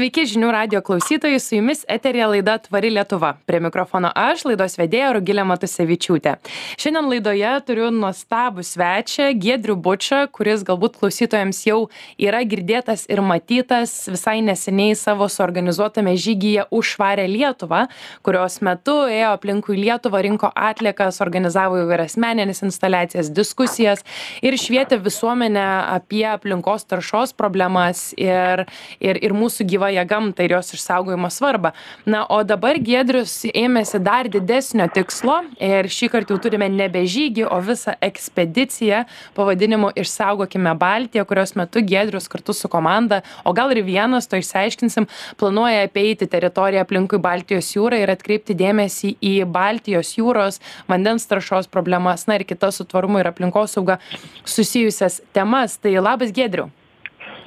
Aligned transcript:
Sveiki 0.00 0.22
žinių 0.24 0.48
radio 0.54 0.80
klausytojai, 0.80 1.36
su 1.44 1.58
jumis 1.58 1.82
eterija 1.84 2.24
laida 2.30 2.54
Tvari 2.64 2.88
Lietuva. 2.88 3.34
Prie 3.44 3.58
mikrofono 3.60 4.08
aš, 4.16 4.46
laidos 4.48 4.78
vedėja 4.80 5.10
Rugilė 5.12 5.42
Matusevičiūtė. 5.44 6.38
Šiandien 6.80 7.10
laidoje 7.10 7.50
turiu 7.68 7.90
nuostabų 7.92 8.64
svečią 8.64 9.26
Gedrių 9.36 9.76
Bučią, 9.84 10.22
kuris 10.32 10.64
galbūt 10.64 10.96
klausytojams 11.02 11.60
jau 11.66 11.76
yra 12.16 12.40
girdėtas 12.48 13.02
ir 13.12 13.20
matytas 13.20 13.92
visai 14.08 14.38
neseniai 14.46 14.94
savo 14.96 15.28
suorganizuotame 15.28 16.16
žygyje 16.16 16.64
už 16.72 16.94
švarę 16.94 17.28
Lietuvą, 17.28 17.82
kurios 18.24 18.56
metu 18.64 18.96
ėjo 19.04 19.34
aplinkui 19.34 19.76
Lietuvą, 19.82 20.24
rinko 20.24 20.48
atliekas, 20.56 21.20
organizavo 21.20 21.82
įvairias 21.82 22.16
meninės 22.16 22.64
instaliacijas, 22.64 23.28
diskusijas 23.36 24.00
ir 24.40 24.56
švietė 24.56 24.96
visuomenę 25.04 25.68
apie 25.98 26.24
aplinkos 26.32 26.88
taršos 26.88 27.36
problemas 27.36 28.14
ir, 28.16 28.64
ir, 28.96 29.20
ir 29.20 29.36
mūsų 29.36 29.68
gyvąją 29.90 30.06
gamtą 30.06 30.42
ir 30.42 30.50
jos 30.50 30.74
išsaugojimo 30.74 31.30
svarbą. 31.30 31.72
Na, 32.06 32.28
o 32.28 32.44
dabar 32.44 32.78
Gedrius 32.78 33.44
ėmėsi 33.46 33.98
dar 33.98 34.28
didesnio 34.28 34.86
tikslo 34.88 35.42
ir 35.58 35.88
šį 35.88 36.08
kartą 36.10 36.34
jau 36.34 36.40
turime 36.42 36.68
nebe 36.68 37.02
žygį, 37.04 37.46
o 37.50 37.60
visą 37.60 37.94
ekspediciją 38.00 39.04
pavadinimu 39.34 39.90
Išsaugokime 39.96 40.74
Baltiją, 40.74 41.24
kurios 41.24 41.54
metu 41.56 41.82
Gedrius 41.82 42.28
kartu 42.28 42.52
su 42.52 42.68
komanda, 42.68 43.22
o 43.44 43.52
gal 43.52 43.70
ir 43.72 43.82
vienas, 43.84 44.28
to 44.28 44.36
išsiaiškinsim, 44.36 45.08
planuoja 45.36 45.84
apeiti 45.84 46.26
teritoriją 46.26 46.84
aplinkui 46.84 47.18
Baltijos 47.18 47.74
jūrą 47.74 48.00
ir 48.00 48.10
atkreipti 48.10 48.54
dėmesį 48.54 49.16
į 49.20 49.34
Baltijos 49.46 50.14
jūros 50.18 50.60
vandens 50.88 51.26
taršos 51.26 51.68
problemas, 51.68 52.26
na 52.26 52.38
ir 52.38 52.46
kitas 52.46 52.78
su 52.78 52.84
tvarumu 52.84 53.20
ir 53.20 53.30
aplinkosauga 53.30 53.98
susijusias 54.44 55.20
temas. 55.32 55.78
Tai 55.80 55.96
labas 56.00 56.32
Gedriu. 56.32 56.70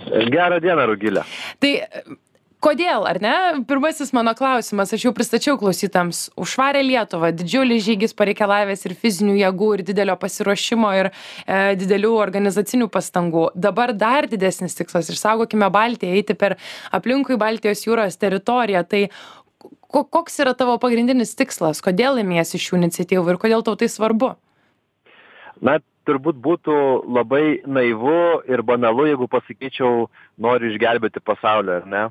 Gerą 0.04 0.60
dieną, 0.64 0.86
Rugilė. 0.90 1.24
Tai 1.62 1.72
kodėl, 2.64 3.06
ar 3.10 3.20
ne? 3.24 3.34
Pirmasis 3.68 4.14
mano 4.16 4.34
klausimas, 4.38 4.94
aš 4.96 5.06
jau 5.08 5.14
pristačiau 5.16 5.58
klausytams, 5.60 6.26
užvarė 6.40 6.84
Lietuvą, 6.86 7.34
didžiulis 7.36 7.84
žygis 7.86 8.16
pareikalavęs 8.18 8.86
ir 8.88 8.96
fizinių 9.00 9.36
jėgų, 9.42 9.70
ir 9.78 9.86
didelio 9.90 10.16
pasiruošimo, 10.22 10.92
ir 11.02 11.12
e, 11.12 11.60
didelių 11.80 12.14
organizacinių 12.24 12.90
pastangų. 12.94 13.50
Dabar 13.68 13.94
dar 13.98 14.30
didesnis 14.32 14.78
tikslas- 14.80 15.12
išsaugokime 15.14 15.70
Baltiją, 15.74 16.16
eiti 16.16 16.38
per 16.40 16.58
aplinkui 16.92 17.38
Baltijos 17.38 17.86
jūros 17.88 18.20
teritoriją. 18.20 18.88
Tai 18.88 19.04
ko, 19.88 20.04
koks 20.04 20.40
yra 20.40 20.56
tavo 20.58 20.78
pagrindinis 20.82 21.36
tikslas, 21.36 21.84
kodėl 21.84 22.22
ėmėsi 22.24 22.62
šių 22.62 22.82
iniciatyvų 22.82 23.36
ir 23.36 23.42
kodėl 23.42 23.64
tau 23.64 23.76
tai 23.76 23.92
svarbu? 23.92 24.36
Na, 25.62 25.80
turbūt 26.08 26.40
būtų 26.44 26.76
labai 27.08 27.62
naivu 27.66 28.44
ir 28.50 28.64
banalu, 28.66 29.08
jeigu 29.12 29.28
pasakyčiau, 29.32 30.08
noriu 30.38 30.72
išgelbėti 30.72 31.24
pasaulį, 31.24 31.80
ar 31.82 31.88
ne? 31.88 32.04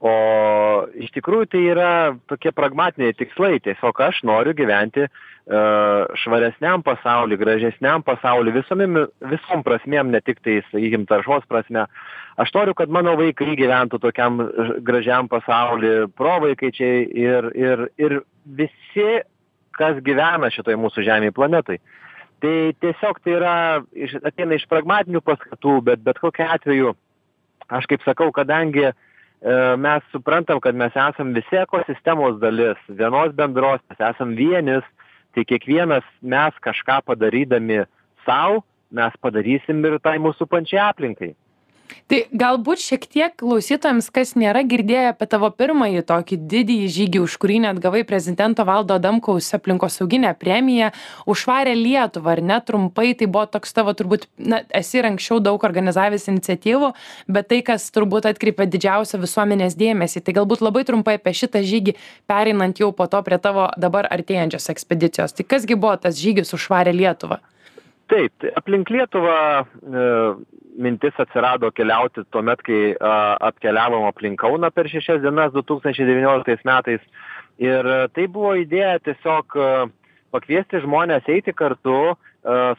O 0.00 0.12
iš 0.96 1.10
tikrųjų 1.12 1.48
tai 1.52 1.60
yra 1.74 1.90
tokie 2.30 2.54
pragmatiniai 2.56 3.12
tikslai. 3.18 3.58
Tiesiog 3.60 4.00
aš 4.00 4.22
noriu 4.24 4.54
gyventi 4.56 5.04
uh, 5.04 6.08
švaresniam 6.22 6.80
pasauliu, 6.86 7.36
gražesniam 7.40 8.04
pasauliu, 8.06 8.54
visom, 8.56 8.80
visom 9.28 9.64
prasmėm, 9.66 10.08
ne 10.14 10.22
tik 10.24 10.40
tai, 10.40 10.62
sakykim, 10.70 11.04
taršos 11.10 11.44
prasme. 11.52 11.84
Aš 12.40 12.54
noriu, 12.56 12.72
kad 12.78 12.88
mano 12.88 13.12
vaikai 13.20 13.58
gyventų 13.60 14.00
tokiam 14.00 14.40
gražiam 14.86 15.28
pasauliu, 15.28 16.08
provaikaičiai 16.16 17.04
ir, 17.20 17.52
ir, 17.60 17.86
ir 18.00 18.20
visi, 18.48 19.10
kas 19.76 20.00
gyvena 20.04 20.48
šitoj 20.52 20.80
mūsų 20.80 21.04
Žemėje 21.04 21.36
planetai. 21.36 21.76
Uh, 21.76 22.00
tai 22.40 22.72
tiesiog 22.80 23.20
tai 23.24 23.36
yra 23.36 23.54
iš 23.92 24.16
ateina 24.24 24.56
iš 24.56 24.66
pragmatinių 24.70 25.22
paskatų 25.24 25.76
bet 25.86 26.02
bet 26.06 26.20
kokiu 26.22 26.48
atveju 26.48 26.94
aš 27.68 27.88
kaip 27.90 28.04
sakau 28.06 28.30
kadangi 28.34 28.88
e, 28.88 28.94
mes 29.76 30.02
suprantam 30.12 30.60
kad 30.60 30.74
mes 30.74 30.92
esam 30.96 31.32
visi 31.32 31.56
ekosistemos 31.56 32.40
dalis 32.40 32.76
vienos 32.88 33.32
bendros 33.34 33.80
mes 33.88 34.00
esam 34.10 34.34
vienis 34.36 34.84
tai 35.34 35.44
kiekvienas 35.44 36.04
mes 36.22 36.54
kažką 36.60 37.00
padarydami 37.06 37.84
sau 38.26 38.62
mes 38.90 39.12
padarysim 39.22 39.84
ir 39.84 39.98
tai 39.98 40.18
mus 40.18 40.36
supančiai 40.36 40.84
aplinkai 40.90 41.34
tai 42.10 42.24
galbūt 42.34 42.82
šiek 42.82 43.06
tiek 43.10 43.34
klausytojams 43.40 44.10
kas 44.14 44.34
nėra 44.38 44.62
girdėję 44.66 45.10
apie 45.12 45.28
tavo 45.30 45.50
pirmąjį 45.54 46.02
tokį 46.08 46.38
didįjį 46.50 46.88
žygį 46.96 47.22
už 47.24 47.36
kurį 47.42 47.58
net 47.66 47.80
gavai 47.82 48.02
prezidento 48.08 48.66
valdo 48.68 48.96
adamkaus 48.98 49.50
aplinkosauginę 49.56 50.32
premiją 50.40 50.90
už 51.26 51.44
švarią 51.44 51.74
lietuvą 51.78 52.34
ar 52.36 52.42
ne? 52.42 52.58
Trumpai 52.66 53.12
tai 53.18 53.26
buvo 53.26 53.46
toks 53.50 53.74
tavo 53.76 53.94
turbūt 53.96 54.26
na 54.38 54.62
esi 54.76 55.00
ir 55.00 55.10
anksčiau 55.10 55.40
daug 55.42 55.64
organizavęs 55.66 56.28
iniciatyvų 56.32 56.92
bet 57.28 57.50
tai 57.52 57.60
kas 57.66 57.88
turbūt 57.94 58.28
atkreipė 58.30 58.68
didžiausią 58.70 59.20
visuomenės 59.22 59.78
dėmesį. 59.80 60.24
Tai 60.24 60.36
galbūt 60.40 60.64
labai 60.64 60.84
trumpai 60.88 61.18
apie 61.20 61.34
šitą 61.42 61.64
žygį 61.66 61.96
pereinant 62.30 62.80
jau 62.80 62.92
po 62.96 63.08
to 63.10 63.22
prie 63.26 63.38
tavo 63.42 63.70
dabar 63.80 64.08
artėjančios 64.10 64.70
ekspedicijos. 64.72 65.36
Tai 65.36 65.48
kas 65.48 65.66
gi 65.66 65.78
buvo 65.78 65.96
tas 66.00 66.20
žygis 66.20 66.54
už 66.54 66.68
švarią 66.68 66.96
lietuvą 66.96 67.40
taip 68.10 68.34
tai 68.42 68.50
aplink 68.58 68.90
lietuvą 68.90 69.36
e, 69.60 70.08
mintis 70.80 71.16
atsirado 71.22 71.70
keliauti 71.74 72.24
tuomet 72.34 72.62
kai 72.66 72.82
apkeliavom 73.50 74.06
aplink 74.08 74.40
kauną 74.42 74.70
per 74.74 74.88
šešias 74.90 75.22
dienas 75.24 75.54
du 75.54 75.62
tūkstančiai 75.66 76.08
devynioliktais 76.08 76.62
metais. 76.68 77.02
Ir 77.60 77.86
tai 78.16 78.24
buvo 78.32 78.54
idėja 78.56 79.00
tiesiog 79.04 79.56
pakviesti 80.32 80.80
žmones 80.80 81.26
eiti 81.28 81.52
kartu 81.52 82.14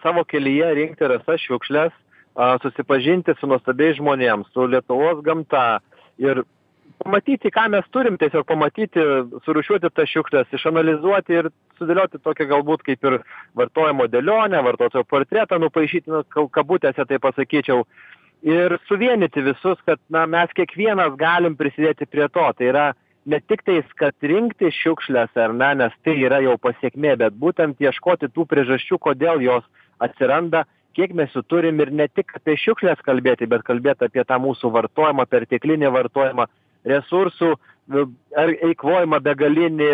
savo 0.02 0.24
kelyje 0.26 0.72
rinkti 0.80 1.10
rasas 1.12 1.44
šiukšles 1.44 1.94
susipažinti 2.64 3.36
su 3.38 3.50
nuostabiais 3.52 4.00
žmonėm 4.00 4.48
su 4.54 4.66
lietuvos 4.72 5.22
gamta. 5.26 5.82
Ir 6.18 6.44
pamatyti 7.04 7.52
ką 7.54 7.68
mes 7.74 7.88
turim 7.96 8.18
tiesiog 8.22 8.46
pamatyti 8.48 9.04
surūšiuoti 9.46 9.92
tas 9.96 10.10
šiukšles 10.12 10.56
išanalizuoti 10.58 11.38
ir 11.40 11.50
sudėlioti 11.80 12.22
tokią 12.24 12.48
galbūt 12.54 12.86
kaip 12.88 13.06
ir 13.10 13.20
vartojimo 13.58 14.08
dėlionę 14.12 14.62
vartotojo 14.68 15.04
portretą 15.10 15.60
nupaišyti 15.62 16.12
nu 16.14 16.48
kabutėse 16.56 17.06
taip 17.10 17.24
pasakyčiau 17.26 17.86
ir 18.42 18.78
suvienyti 18.88 19.44
visus 19.46 19.80
kad 19.86 20.02
na 20.10 20.26
mes 20.26 20.52
kiekvienas 20.58 21.16
galim 21.18 21.56
prisidėti 21.58 22.10
prie 22.10 22.28
to. 22.30 22.48
Tai 22.58 22.70
yra 22.74 22.86
ne 23.26 23.40
tiktais 23.40 23.86
kad 24.02 24.16
rinkti 24.22 24.72
šiukšles 24.74 25.38
ar 25.38 25.54
ne 25.54 25.74
nes 25.84 25.98
tai 26.06 26.18
yra 26.26 26.42
jau 26.42 26.58
pasekmė 26.58 27.18
bet 27.22 27.38
būtent 27.38 27.82
ieškoti 27.82 28.32
tų 28.34 28.48
priežasčių 28.50 28.98
kodėl 28.98 29.44
jos 29.46 29.66
atsiranda 30.02 30.66
kiek 30.98 31.14
mes 31.16 31.32
jų 31.36 31.44
turim 31.48 31.80
ir 31.80 31.92
ne 31.94 32.08
tik 32.10 32.34
apie 32.36 32.58
šiukšles 32.60 33.04
kalbėti 33.06 33.48
bet 33.48 33.64
kalbėt 33.68 34.02
apie 34.02 34.26
tą 34.28 34.40
mūsų 34.42 34.74
vartojimą 34.74 35.28
perteklinį 35.30 35.94
vartojimą 35.94 36.48
resursų 36.88 37.54
ar 38.40 38.52
eikvojimą 38.70 39.20
begalinį 39.24 39.92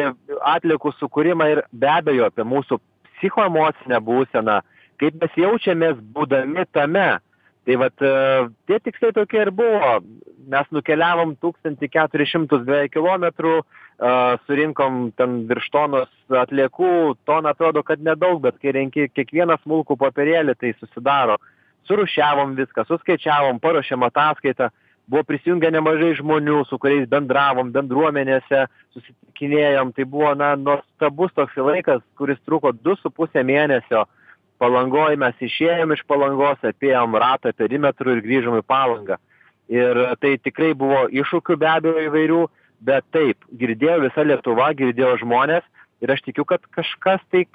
atliekų 0.54 0.94
sukūrimą 1.00 1.48
ir 1.54 1.64
be 1.72 1.90
abejo 1.90 2.28
apie 2.30 2.46
mūsų 2.46 2.80
psichoemocinę 3.18 4.00
būseną 4.06 4.62
kaip 5.02 5.18
mes 5.22 5.38
jaučiamės 5.38 6.00
būdami 6.14 6.66
tame. 6.74 7.10
Tai 7.68 7.76
vat 7.82 8.04
e, 8.06 8.12
tie 8.70 8.80
tikslai 8.80 9.12
tokie 9.16 9.42
ir 9.44 9.52
buvo. 9.56 9.98
Mes 10.48 10.70
nukeliavom 10.72 11.36
tūkstantį 11.44 11.90
keturis 11.92 12.32
šimtus 12.32 12.64
beveik 12.68 12.94
kilometrų 12.96 13.60
a 13.98 14.38
surinkom 14.46 15.08
ten 15.18 15.40
virš 15.50 15.72
tonos 15.74 16.10
atliekų 16.30 17.18
tona 17.26 17.56
atrodo 17.56 17.82
kad 17.84 18.00
nedaug 18.06 18.40
bet 18.44 18.60
kai 18.62 18.76
renki 18.76 19.08
kiekvieną 19.10 19.58
smulkų 19.64 19.98
popierėlį 19.98 20.54
tai 20.62 20.76
susidaro. 20.78 21.40
Surūšiavom 21.90 22.54
viską 22.60 22.86
suskaičiavom 22.88 23.60
paruošėm 23.64 24.06
ataskaitą 24.06 24.70
buvo 25.08 25.24
prisijungę 25.28 25.72
nemažai 25.72 26.14
žmonių 26.20 26.64
su 26.68 26.80
kuriais 26.82 27.08
bendravom 27.10 27.72
bendruomenėse 27.76 28.66
susitikinėjom. 28.96 29.94
Tai 29.96 30.06
buvo 30.06 30.34
na 30.36 30.54
nuostabus 30.60 31.34
toks 31.36 31.58
laikas 31.58 32.04
kuris 32.20 32.40
truko 32.46 32.74
du 32.76 32.96
su 33.02 33.12
puse 33.12 33.44
mėnesio. 33.44 34.06
Palangoj 34.58 35.16
mes 35.22 35.42
išėjom 35.48 35.94
iš 35.94 36.04
palangos 36.10 36.64
apėjom 36.66 37.16
ratą 37.22 37.54
perimetru 37.54 38.16
ir 38.16 38.24
grįžom 38.26 38.58
į 38.60 38.66
palangą. 38.66 39.20
Ir 39.70 40.00
tai 40.22 40.38
tikrai 40.40 40.72
buvo 40.74 41.06
iššūkių 41.12 41.58
be 41.60 41.68
abejo 41.70 42.08
įvairių 42.08 42.46
bet 42.82 43.06
taip 43.14 43.40
girdėjo 43.60 44.02
visa 44.06 44.26
lietuva 44.26 44.72
girdėjo 44.78 45.18
žmonės. 45.24 45.66
Ir 46.04 46.14
aš 46.14 46.22
tikiu 46.28 46.46
kad 46.46 46.62
kažkas 46.76 47.24
tai 47.34 47.46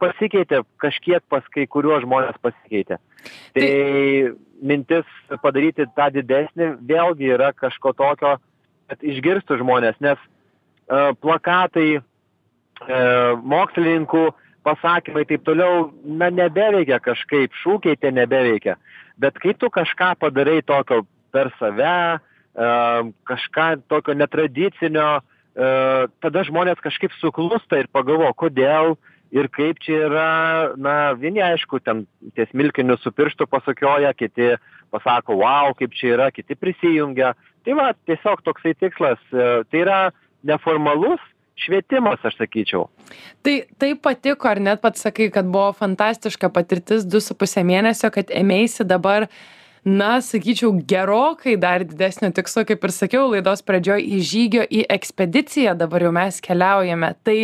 pasikeitė 0.00 0.62
kažkiek 0.82 1.22
pas 1.30 1.46
kai 1.54 1.66
kuriuos 1.70 2.02
žmones 2.04 2.36
pasikeitė. 2.42 2.98
Tai 3.54 3.70
mintis 4.62 5.08
padaryti 5.42 5.86
tą 5.96 6.10
didesnį 6.14 6.74
vėlgi 6.88 7.32
yra 7.36 7.52
kažko 7.56 7.94
tokio 7.96 8.36
kad 8.88 9.04
išgirstų 9.04 9.60
žmonės 9.62 9.98
nes 10.04 10.18
e, 10.18 11.00
plakatai 11.22 11.88
e, 11.98 12.00
mokslininkų 13.52 14.24
pasakymai 14.66 15.24
taip 15.28 15.44
toliau 15.46 15.88
na 16.04 16.30
nebeveikia 16.34 16.98
kažkaip 17.04 17.54
šūkiai 17.62 17.98
tie 18.00 18.12
nebeveikia. 18.12 18.76
Bet 19.20 19.38
kai 19.42 19.54
tu 19.58 19.70
kažką 19.72 20.14
padarai 20.22 20.60
tokio 20.66 21.04
per 21.32 21.52
save 21.60 21.92
e, 21.92 22.18
kažką 23.28 23.68
tokio 23.88 24.16
netradicinio 24.18 25.18
tada 26.22 26.44
žmonės 26.46 26.78
kažkaip 26.78 27.10
suklūsta 27.18 27.80
ir 27.80 27.88
pagalvoja 27.90 28.30
kodėl 28.38 28.92
ir 29.34 29.48
kaip 29.52 29.80
čia 29.84 30.04
yra 30.08 30.28
na 30.76 31.12
vieni 31.18 31.42
aišku 31.44 31.80
ten 31.84 32.06
ties 32.36 32.52
milkiniu 32.56 32.96
su 33.00 33.12
pirštu 33.12 33.46
pasukioja 33.46 34.12
kiti 34.16 34.54
pasako 34.90 35.36
vau 35.42 35.74
kaip 35.78 35.96
čia 35.96 36.14
yra 36.16 36.30
kiti 36.32 36.56
prisijungia. 36.56 37.34
Tai 37.64 37.76
va 37.76 37.90
tiesiog 38.08 38.44
toksai 38.46 38.74
tikslas 38.78 39.20
tai 39.32 39.82
yra 39.82 40.00
neformalus 40.46 41.20
švietimas 41.58 42.22
aš 42.24 42.38
sakyčiau. 42.38 42.86
Tai 43.42 43.54
taip 43.82 44.02
patiko 44.06 44.48
ar 44.48 44.60
net 44.62 44.82
pats 44.82 45.02
sakai 45.04 45.28
kad 45.34 45.48
buvo 45.50 45.72
fantastiška 45.76 46.50
patirtis 46.54 47.06
du 47.06 47.20
su 47.20 47.34
puse 47.38 47.64
mėnesio 47.66 48.12
kad 48.14 48.30
ėmeisi 48.30 48.86
dabar 48.86 49.28
na 49.88 50.20
sakyčiau 50.20 50.72
gerokai 50.92 51.56
dar 51.56 51.84
didesnio 51.86 52.30
tikslo 52.34 52.64
kaip 52.68 52.84
ir 52.84 52.92
sakiau 52.94 53.28
laidos 53.32 53.62
pradžioj 53.64 54.04
į 54.04 54.20
žygio 54.30 54.64
į 54.68 54.84
ekspediciją 54.92 55.74
dabar 55.78 56.04
jau 56.04 56.12
mes 56.14 56.40
keliaujame. 56.44 57.12
Tai 57.24 57.36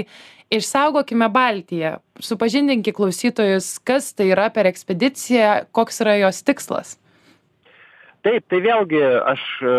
išsaugokime 0.52 1.28
baltiją. 1.32 1.96
Supažindinki 2.20 2.94
klausytojus 2.96 3.78
kas 3.86 4.12
tai 4.14 4.30
yra 4.34 4.50
per 4.54 4.68
ekspediciją 4.70 5.64
koks 5.74 6.02
yra 6.04 6.18
jos 6.20 6.42
tikslas. 6.46 6.96
Taip 8.24 8.46
tai 8.48 8.60
vėlgi 8.64 9.00
aš 9.32 9.46
e, 9.64 9.78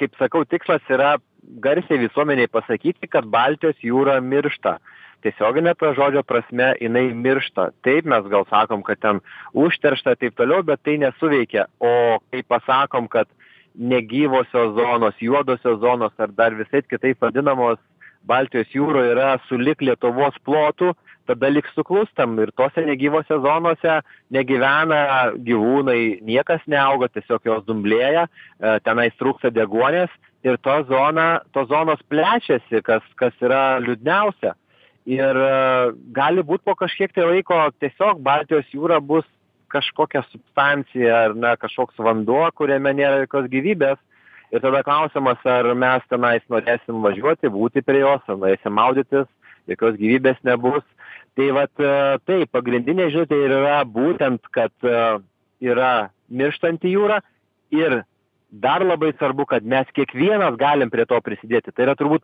kaip 0.00 0.20
sakau 0.20 0.44
tikslas 0.48 0.84
yra 0.92 1.16
garsiai 1.64 2.00
visuomenei 2.00 2.48
pasakyti 2.48 3.08
kad 3.10 3.28
baltijos 3.28 3.80
jūra 3.84 4.20
miršta 4.24 4.78
tiesiogine 5.24 5.74
to 5.80 5.92
žodžio 5.96 6.22
prasme 6.26 6.72
jinai 6.80 7.06
miršta. 7.16 7.70
Taip 7.86 8.08
mes 8.10 8.26
gal 8.32 8.44
sakom 8.50 8.84
kad 8.84 9.00
ten 9.00 9.20
užteršta 9.52 10.16
taip 10.20 10.36
toliau 10.36 10.62
bet 10.66 10.82
tai 10.84 10.98
nesuveikia. 11.00 11.66
O 11.80 12.20
kai 12.30 12.42
pasakom 12.42 13.08
kad 13.08 13.30
negyvosios 13.74 14.74
zonos 14.76 15.16
juodosios 15.20 15.80
zonos 15.80 16.12
ar 16.18 16.30
dar 16.32 16.54
visaip 16.54 16.86
kitaip 16.90 17.20
vadinamos 17.24 17.80
baltijos 18.24 18.70
jūroj 18.72 19.10
yra 19.12 19.34
sulig 19.48 19.80
lietuvos 19.82 20.36
plotu 20.44 20.92
tada 21.28 21.48
lyg 21.48 21.66
suklustam. 21.74 22.36
Ir 22.40 22.52
tose 22.56 22.84
negyvose 22.84 23.40
zonose 23.44 24.00
negyvena 24.34 25.00
gyvūnai 25.46 26.20
niekas 26.24 26.64
neauga 26.68 27.08
tiesiog 27.12 27.48
jos 27.48 27.64
dumblėja 27.68 28.26
e, 28.28 28.76
tenais 28.84 29.16
trūksta 29.20 29.52
deguonies. 29.54 30.12
Ir 30.44 30.58
ta 30.60 30.82
zona 30.84 31.40
tos 31.56 31.70
zonos 31.70 32.02
plečiasi 32.12 32.82
kas 32.84 33.04
kas 33.16 33.32
yra 33.40 33.80
liūdniausia 33.80 34.52
ir 35.06 35.36
e, 35.36 35.92
gali 36.16 36.44
būt 36.46 36.64
po 36.64 36.74
kažkiek 36.78 37.12
tai 37.12 37.26
laiko 37.28 37.58
tiesiog 37.80 38.22
baltijos 38.24 38.68
jūra 38.72 39.00
bus 39.00 39.26
kažkokia 39.74 40.22
substancija 40.30 41.20
ar 41.26 41.36
na 41.36 41.54
kažkoks 41.58 41.98
vanduo 41.98 42.44
kuriame 42.54 42.94
nėra 42.94 43.24
jokios 43.24 43.50
gyvybės. 43.52 43.98
Ir 44.54 44.62
tada 44.62 44.84
klausimas 44.86 45.40
ar 45.48 45.66
mes 45.74 46.04
tenais 46.08 46.44
norėsim 46.52 47.00
važiuoti 47.02 47.50
būti 47.50 47.82
prie 47.82 48.04
jos 48.04 48.22
ar 48.28 48.38
norėsim 48.38 48.76
maudytis 48.76 49.26
jokios 49.66 49.98
gyvybės 49.98 50.38
nebus. 50.46 50.84
Tai 51.34 51.48
vat 51.56 51.84
taip 52.28 52.52
pagrindinė 52.54 53.08
žinutė 53.10 53.40
ir 53.42 53.56
yra 53.56 53.80
būtent 53.82 54.44
kad 54.54 54.72
e, 54.86 54.98
yra 55.66 56.10
mirštanti 56.30 56.92
jūra 56.94 57.18
ir 57.74 58.04
dar 58.60 58.84
labai 58.86 59.12
svarbu 59.18 59.46
kad 59.50 59.64
mes 59.66 59.88
kiekvienas 59.96 60.56
galim 60.58 60.90
prie 60.90 61.06
to 61.10 61.18
prisidėti. 61.24 61.72
Tai 61.74 61.88
yra 61.88 61.94
turbūt 61.98 62.22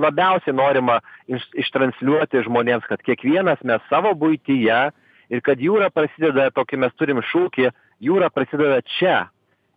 labiausiai 0.00 0.54
norima 0.56 1.00
iš 1.28 1.44
ištransliuoti 1.64 2.44
žmonėms 2.46 2.86
kad 2.88 3.02
kiekvienas 3.04 3.60
mes 3.68 3.82
savo 3.90 4.14
buityje 4.16 4.80
ir 5.28 5.42
kad 5.44 5.60
jūra 5.60 5.90
prasideda 5.92 6.48
tokį 6.56 6.80
mes 6.84 6.94
turim 6.96 7.20
šūkį 7.32 7.70
jūra 8.06 8.30
prasideda 8.32 8.80
čia. 8.96 9.26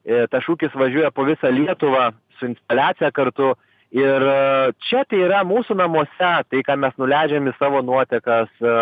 E, 0.07 0.25
tas 0.31 0.45
šūkis 0.45 0.75
važiuoja 0.79 1.11
po 1.11 1.25
visą 1.27 1.51
lietuvą 1.51 2.11
su 2.39 2.47
instaliacija 2.47 3.11
kartu 3.11 3.51
ir 3.91 4.23
e, 4.31 4.71
čia 4.87 5.03
tai 5.09 5.19
yra 5.25 5.41
mūsų 5.47 5.75
namuose 5.75 6.31
tai 6.47 6.61
ką 6.63 6.77
mes 6.79 6.95
nuleidžiam 7.01 7.49
į 7.51 7.55
savo 7.59 7.81
nuotekas 7.83 8.51
e, 8.63 8.77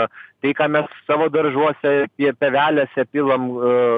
tai 0.45 0.53
ką 0.53 0.69
mes 0.75 0.93
savo 1.07 1.31
daržuose 1.33 1.95
pie 2.13 2.29
pievelėse 2.37 3.07
pilam 3.09 3.49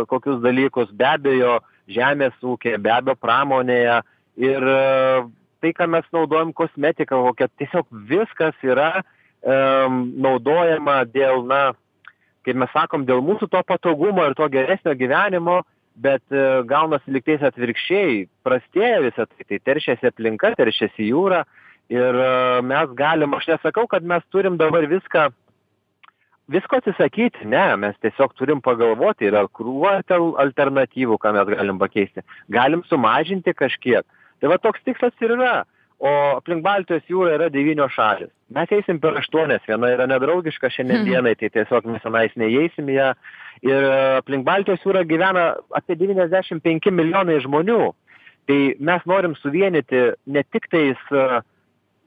kokius 0.08 0.40
dalykus. 0.46 0.94
Be 0.96 1.10
abejo 1.12 1.60
žemės 1.90 2.36
ūkyje 2.44 2.80
be 2.82 2.92
abejo 2.94 3.18
pramonėje. 3.20 4.00
Ir 4.40 4.68
e, 4.72 4.80
tai 5.62 5.74
ką 5.76 5.88
mes 5.92 6.08
naudojam 6.16 6.54
kosmetika 6.56 7.18
kokia 7.20 7.50
tiesiog 7.60 7.88
viskas 8.10 8.56
yra 8.64 9.02
um, 9.02 10.06
naudojama 10.22 11.02
dėl 11.10 11.44
na 11.50 11.74
kaip 12.48 12.56
mes 12.62 12.72
sakom 12.72 13.04
dėl 13.08 13.22
mūsų 13.26 13.50
to 13.52 13.62
patogumo 13.68 14.24
ir 14.30 14.38
to 14.40 14.48
geresnio 14.52 14.96
gyvenimo 14.96 15.60
bet 16.00 16.24
uh, 16.32 16.62
gaunasi 16.68 17.12
lygtais 17.12 17.44
atvirkščiai 17.44 18.24
prastėja 18.48 19.02
visa 19.04 19.28
tai 19.28 19.50
tai 19.50 19.60
teršiasi 19.72 20.08
aplinka 20.08 20.54
teršiasi 20.56 21.10
jūra. 21.12 21.44
Ir 21.92 22.16
uh, 22.16 22.62
mes 22.64 22.96
galim 22.96 23.34
aš 23.36 23.50
nesakau 23.56 23.88
kad 23.90 24.06
mes 24.06 24.24
turim 24.32 24.56
dabar 24.62 24.88
viską 24.88 25.28
visko 26.50 26.80
atsisakyti 26.80 27.48
ne 27.48 27.66
mes 27.82 27.98
tiesiog 28.04 28.34
turim 28.38 28.62
pagalvoti 28.66 29.30
yra 29.30 29.46
krūva 29.54 30.00
alternatyvų 30.46 31.18
ką 31.22 31.34
mes 31.36 31.52
galim 31.56 31.82
pakeisti. 31.82 32.26
Galim 32.50 32.84
sumažinti 32.90 33.54
kažkiek. 33.54 34.06
Tai 34.40 34.52
va 34.54 34.58
toks 34.62 34.82
tikslas 34.86 35.14
ir 35.22 35.36
yra. 35.38 35.60
O 36.00 36.12
aplink 36.38 36.64
baltijos 36.64 37.04
jūrą 37.12 37.34
yra 37.36 37.50
devynios 37.52 37.92
šalys. 37.92 38.32
Mes 38.56 38.72
eisim 38.72 39.02
per 39.04 39.18
aštuonias. 39.20 39.66
Viena 39.68 39.90
yra 39.92 40.08
nedraugiška 40.08 40.72
šiandien 40.72 41.02
mhm. 41.02 41.10
dienai 41.10 41.36
tai 41.36 41.52
tiesiog 41.52 41.90
mes 41.92 42.04
tenais 42.06 42.36
neįeisim 42.40 42.88
į 42.88 42.96
ją. 42.96 43.10
Ir 43.68 43.88
aplink 44.22 44.48
baltijos 44.48 44.86
jūrą 44.88 45.04
gyvena 45.10 45.50
apie 45.76 45.98
devyniasdešim 46.00 46.64
penki 46.64 46.94
milijonai 46.96 47.42
žmonių. 47.44 47.82
Tai 48.50 48.60
mes 48.80 49.04
norim 49.12 49.36
suvienyti 49.38 50.06
ne 50.26 50.44
tiktais 50.56 51.02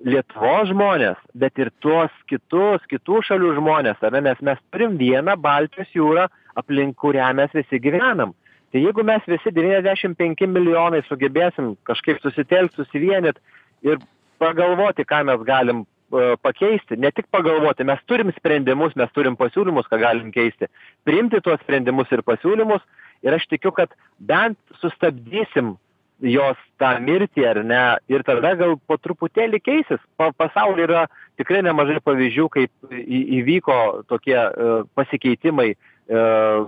lietuvos 0.05 0.69
žmones 0.71 1.19
bet 1.35 1.59
ir 1.61 1.71
tuos 1.83 2.13
kitus 2.31 2.83
kitų 2.91 3.23
šalių 3.29 3.55
žmones 3.59 4.01
ar 4.03 4.15
ne? 4.15 4.23
Nes 4.29 4.41
mes 4.45 4.61
turim 4.75 4.97
vieną 5.01 5.37
baltijos 5.41 5.91
jūrą 5.95 6.29
aplink 6.59 6.97
kurią 7.01 7.33
mes 7.37 7.53
visi 7.55 7.81
gyvenam. 7.81 8.35
Tai 8.73 8.81
jeigu 8.81 9.05
mes 9.05 9.25
visi 9.29 9.53
devyniasdešim 9.53 10.17
penki 10.17 10.49
milijonai 10.49 11.03
sugebėsim 11.09 11.75
kažkaip 11.89 12.23
susitelkt 12.25 12.79
susivienyt 12.79 13.39
ir 13.85 14.01
pagalvoti 14.43 15.05
ką 15.09 15.23
mes 15.29 15.45
galim 15.47 15.85
e, 15.85 16.35
pakeisti 16.43 16.97
ne 16.99 17.13
tik 17.13 17.29
pagalvoti 17.31 17.85
mes 17.85 18.01
turim 18.09 18.33
sprendimus 18.39 18.97
mes 18.97 19.13
turim 19.15 19.37
pasiūlymus 19.37 19.91
ką 19.93 20.01
galim 20.03 20.33
keisti. 20.35 20.71
Priimti 21.05 21.43
tuos 21.45 21.61
sprendimus 21.63 22.11
ir 22.13 22.25
pasiūlymus. 22.27 22.83
Ir 23.23 23.37
aš 23.37 23.45
tikiu 23.47 23.71
kad 23.71 23.93
bent 24.19 24.59
sustabdysim 24.81 25.77
jos 26.23 26.59
tą 26.81 26.93
mirtį 27.03 27.45
ar 27.51 27.61
ne 27.67 27.83
ir 28.11 28.23
tada 28.27 28.55
gal 28.59 28.77
po 28.87 28.99
truputėlį 29.01 29.61
keisis. 29.63 30.03
Pa 30.17 30.31
pasauly 30.37 30.87
yra 30.87 31.07
tikrai 31.41 31.63
nemažai 31.67 32.01
pavyzdžių 32.05 32.49
kaip 32.53 32.93
į 32.93 33.23
įvyko 33.41 33.79
tokie 34.11 34.39
e, 34.39 34.75
pasikeitimai 34.99 35.73
e, 35.73 35.77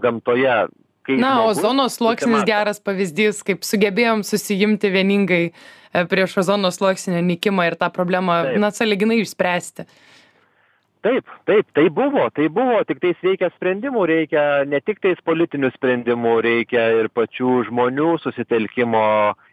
gamtoje. 0.03 0.57
Kai 1.05 1.19
na 1.21 1.35
ozono 1.45 1.87
sluoksnis 1.93 2.47
geras 2.49 2.81
pavyzdys 2.81 3.43
kaip 3.47 3.67
sugebėjom 3.67 4.25
susiimti 4.27 4.91
vieningai 4.91 5.45
e, 5.51 5.53
prieš 6.11 6.41
ozono 6.45 6.73
sluoksnio 6.75 7.23
nykimą 7.23 7.69
ir 7.71 7.79
tą 7.81 7.93
problemą 7.95 8.41
na 8.59 8.73
sąlyginai 8.75 9.23
išspręsti. 9.23 9.87
Taip 11.05 11.29
taip 11.45 11.69
tai 11.77 11.91
buvo 11.93 12.31
tai 12.33 12.49
buvo 12.49 12.79
tiktais 12.89 13.19
reikia 13.23 13.51
sprendimų 13.53 14.07
reikia 14.09 14.45
ne 14.65 14.81
tiktais 14.81 15.19
politinių 15.29 15.69
sprendimų 15.75 16.39
reikia 16.47 16.87
ir 17.03 17.11
pačių 17.13 17.67
žmonių 17.69 18.15
susitelkimo 18.23 19.05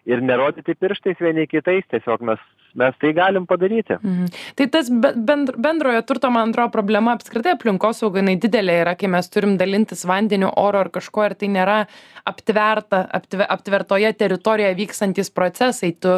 ir 0.10 0.22
nerodyti 0.27 0.75
pirštais 0.84 1.22
vieni 1.22 1.48
kitais 1.51 1.88
tiesiog 1.93 2.25
mes 2.31 2.51
mes 2.77 2.95
tai 3.01 3.11
galim 3.13 3.45
padaryti. 3.49 3.97
Mhm. 4.01 4.29
Tai 4.55 4.67
tas 4.73 4.89
bend, 4.89 5.51
bendrojo 5.57 6.01
turto, 6.07 6.29
man 6.31 6.49
atrodo, 6.53 6.71
problema 6.71 7.15
apskritai 7.17 7.55
aplinkosauga, 7.57 8.21
jinai 8.21 8.37
didelė 8.41 8.77
yra, 8.85 8.95
kai 8.95 9.09
mes 9.11 9.29
turim 9.29 9.57
dalintis 9.59 10.05
vandeniu, 10.07 10.51
oro 10.55 10.79
ar 10.85 10.91
kažko, 10.93 11.25
ir 11.29 11.35
tai 11.39 11.51
nėra 11.51 11.77
aptverta, 12.27 13.03
aptver, 13.17 13.45
aptvertoje 13.49 14.13
teritorijoje 14.17 14.77
vykstantis 14.77 15.31
procesai. 15.33 15.91
Tu 16.01 16.17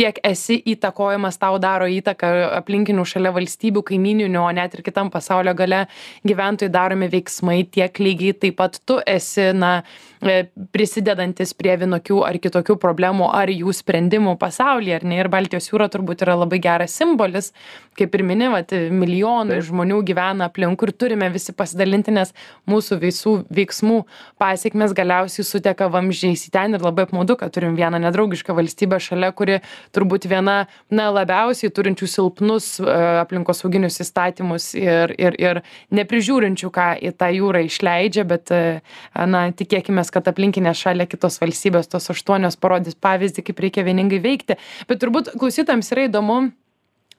tiek 0.00 0.18
esi 0.26 0.58
įtakojamas, 0.74 1.38
tau 1.40 1.58
daro 1.62 1.88
įtaką 1.90 2.32
aplinkinių 2.58 3.04
šalia 3.08 3.32
valstybių, 3.34 3.84
kaimyninių, 3.92 4.40
o 4.42 4.50
net 4.56 4.74
ir 4.76 4.84
kitam 4.86 5.10
pasaulio 5.12 5.54
gale 5.58 5.84
gyventojai 6.26 6.72
daromi 6.72 7.10
veiksmai, 7.12 7.62
tiek 7.70 8.02
lygiai 8.02 8.36
taip 8.46 8.58
pat 8.58 8.80
tu 8.86 8.98
esi, 9.06 9.50
na, 9.56 9.82
e, 10.22 10.42
prisidedantis 10.74 11.54
prie 11.58 11.76
vienokių 11.80 12.22
ar 12.26 12.38
kitokių 12.42 12.78
problemų 12.80 13.28
ar 13.32 13.52
jų 13.52 13.74
sprendimų 13.76 14.36
pasaulyje, 14.40 15.00
ar 15.00 15.06
ne? 15.08 15.20
Ir 15.22 15.30
Baltijos 15.32 15.68
jūra 15.70 15.88
turbūt 15.92 16.24
yra 16.24 16.36
labai 16.40 16.60
geras 16.62 16.96
simbolis, 16.98 17.52
kaip 17.98 18.14
ir 18.16 18.24
mini, 18.24 18.48
vat, 18.52 18.72
milijonai 18.72 19.58
Taip. 19.58 19.66
žmonių 19.68 20.00
gyvena 20.08 20.48
aplink 20.48 20.82
ir 20.86 20.92
turime 20.96 21.28
visi 21.32 21.52
pasidalinti, 21.56 22.14
nes 22.14 22.32
mūsų 22.70 22.98
visų 23.02 23.34
veiksmų 23.52 23.98
pasiekmes 24.40 24.94
galiausiai 24.96 25.44
suteka 25.46 25.90
vamzdžiais 25.92 26.46
į 26.48 26.52
ten 26.54 26.76
ir 26.76 26.84
labai 26.84 27.06
apmaudu, 27.08 27.36
kad 27.40 27.52
turim 27.54 27.76
vieną 27.76 28.00
nedraugišką 28.06 28.56
valstybę 28.56 29.00
šalia, 29.02 29.32
kuri 29.36 29.60
turbūt 29.92 30.28
viena 30.30 30.66
na, 30.90 31.10
labiausiai 31.12 31.72
turinčių 31.74 32.08
silpnus 32.08 32.70
uh, 32.80 33.22
aplinkosauginius 33.22 34.00
įstatymus 34.04 34.72
ir, 34.78 35.12
ir, 35.20 35.36
ir 35.40 35.62
neprižiūrinčių, 35.92 36.72
ką 36.72 36.88
į 37.02 37.12
tą 37.20 37.28
jūrą 37.34 37.64
išleidžia, 37.68 38.24
bet 38.28 38.54
uh, 38.54 38.80
na, 39.16 39.44
tikėkime, 39.56 40.04
kad 40.12 40.28
aplinkinė 40.32 40.74
šalia 40.76 41.06
kitos 41.10 41.38
valstybės, 41.42 41.90
tos 41.92 42.10
aštuonios 42.12 42.56
parodys 42.60 42.96
pavyzdį, 42.98 43.44
kaip 43.48 43.62
reikia 43.64 43.84
vieningai 43.86 44.20
veikti. 44.22 44.58
Bet 44.88 45.02
turbūt 45.02 45.32
klausytams 45.38 45.81
klausytojams 45.82 45.92
yra 45.92 46.04
įdomu 46.06 46.52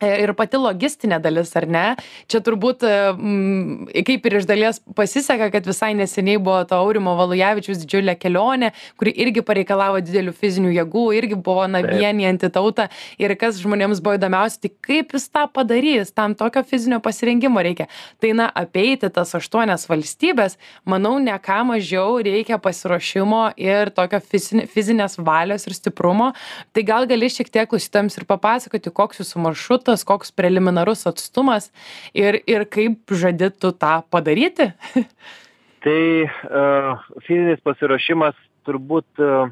ir 0.02 0.34
pati 0.38 0.60
logistinė 0.60 1.20
dalis, 1.24 1.52
ar 1.60 1.68
ne? 1.70 1.84
Čia 2.32 2.42
turbūt 2.44 2.84
m, 2.88 3.88
kaip 4.06 4.26
ir 4.28 4.38
iš 4.40 4.48
dalies 4.50 4.80
pasiseka, 4.98 5.50
kad 5.54 5.68
visai 5.68 5.94
neseniai 5.98 6.42
buvo 6.42 6.62
to 6.68 6.78
Aurimo 6.80 7.16
Valujavičius 7.20 7.84
didžiulė 7.84 8.16
kelionė, 8.20 8.74
kuri 9.00 9.14
irgi 9.24 9.44
pareikalavo 9.46 10.02
didelių 10.04 10.34
fizinių 10.38 10.74
jėgų, 10.78 11.06
irgi 11.20 11.38
buvo 11.38 11.68
na 11.72 11.84
vienijanti 11.86 12.50
tautą. 12.54 12.90
Ir 13.22 13.36
kas 13.40 13.62
žmonėms 13.62 14.02
buvo 14.04 14.18
įdomiausia, 14.18 14.64
tai 14.66 14.74
kaip 14.90 15.16
jis 15.16 15.30
tą 15.34 15.46
padarys, 15.54 16.14
tam 16.16 16.36
tokio 16.40 16.64
fizinio 16.68 17.00
pasirengimo 17.04 17.64
reikia. 17.64 17.88
Tai 18.24 18.34
na, 18.40 18.50
apeiti 18.50 19.10
tas 19.14 19.34
aštuonias 19.38 19.88
valstybės, 19.92 20.58
manau, 20.90 21.16
ne 21.24 21.36
ką 21.44 21.62
mažiau 21.70 22.20
reikia 22.24 22.60
pasiruošimo 22.62 23.46
ir 23.62 23.94
tokio 23.96 24.20
fizinės 24.24 25.20
valios 25.22 25.68
ir 25.70 25.78
stiprumo. 25.78 26.32
Tai 26.74 26.86
gal 26.88 27.08
gali 27.10 27.30
šiek 27.32 27.52
tiek 27.54 27.70
klausytams 27.70 28.18
ir 28.20 28.28
papasakoti, 28.30 28.92
koks 28.94 29.22
jūsų 29.22 29.44
maršrutas 29.48 29.83
maršrutas, 29.84 30.04
koks 30.04 30.32
preliminarus 30.32 31.08
atstumas 31.08 31.72
ir, 32.14 32.42
ir 32.48 32.66
kaip 32.66 33.12
žadi 33.12 33.52
tu 33.52 33.72
tą 33.72 34.04
padaryti? 34.10 34.72
tai 35.84 36.24
uh, 36.24 37.00
fizinis 37.28 37.60
pasiruošimas 37.64 38.36
turbūt 38.66 39.06
uh, 39.20 39.50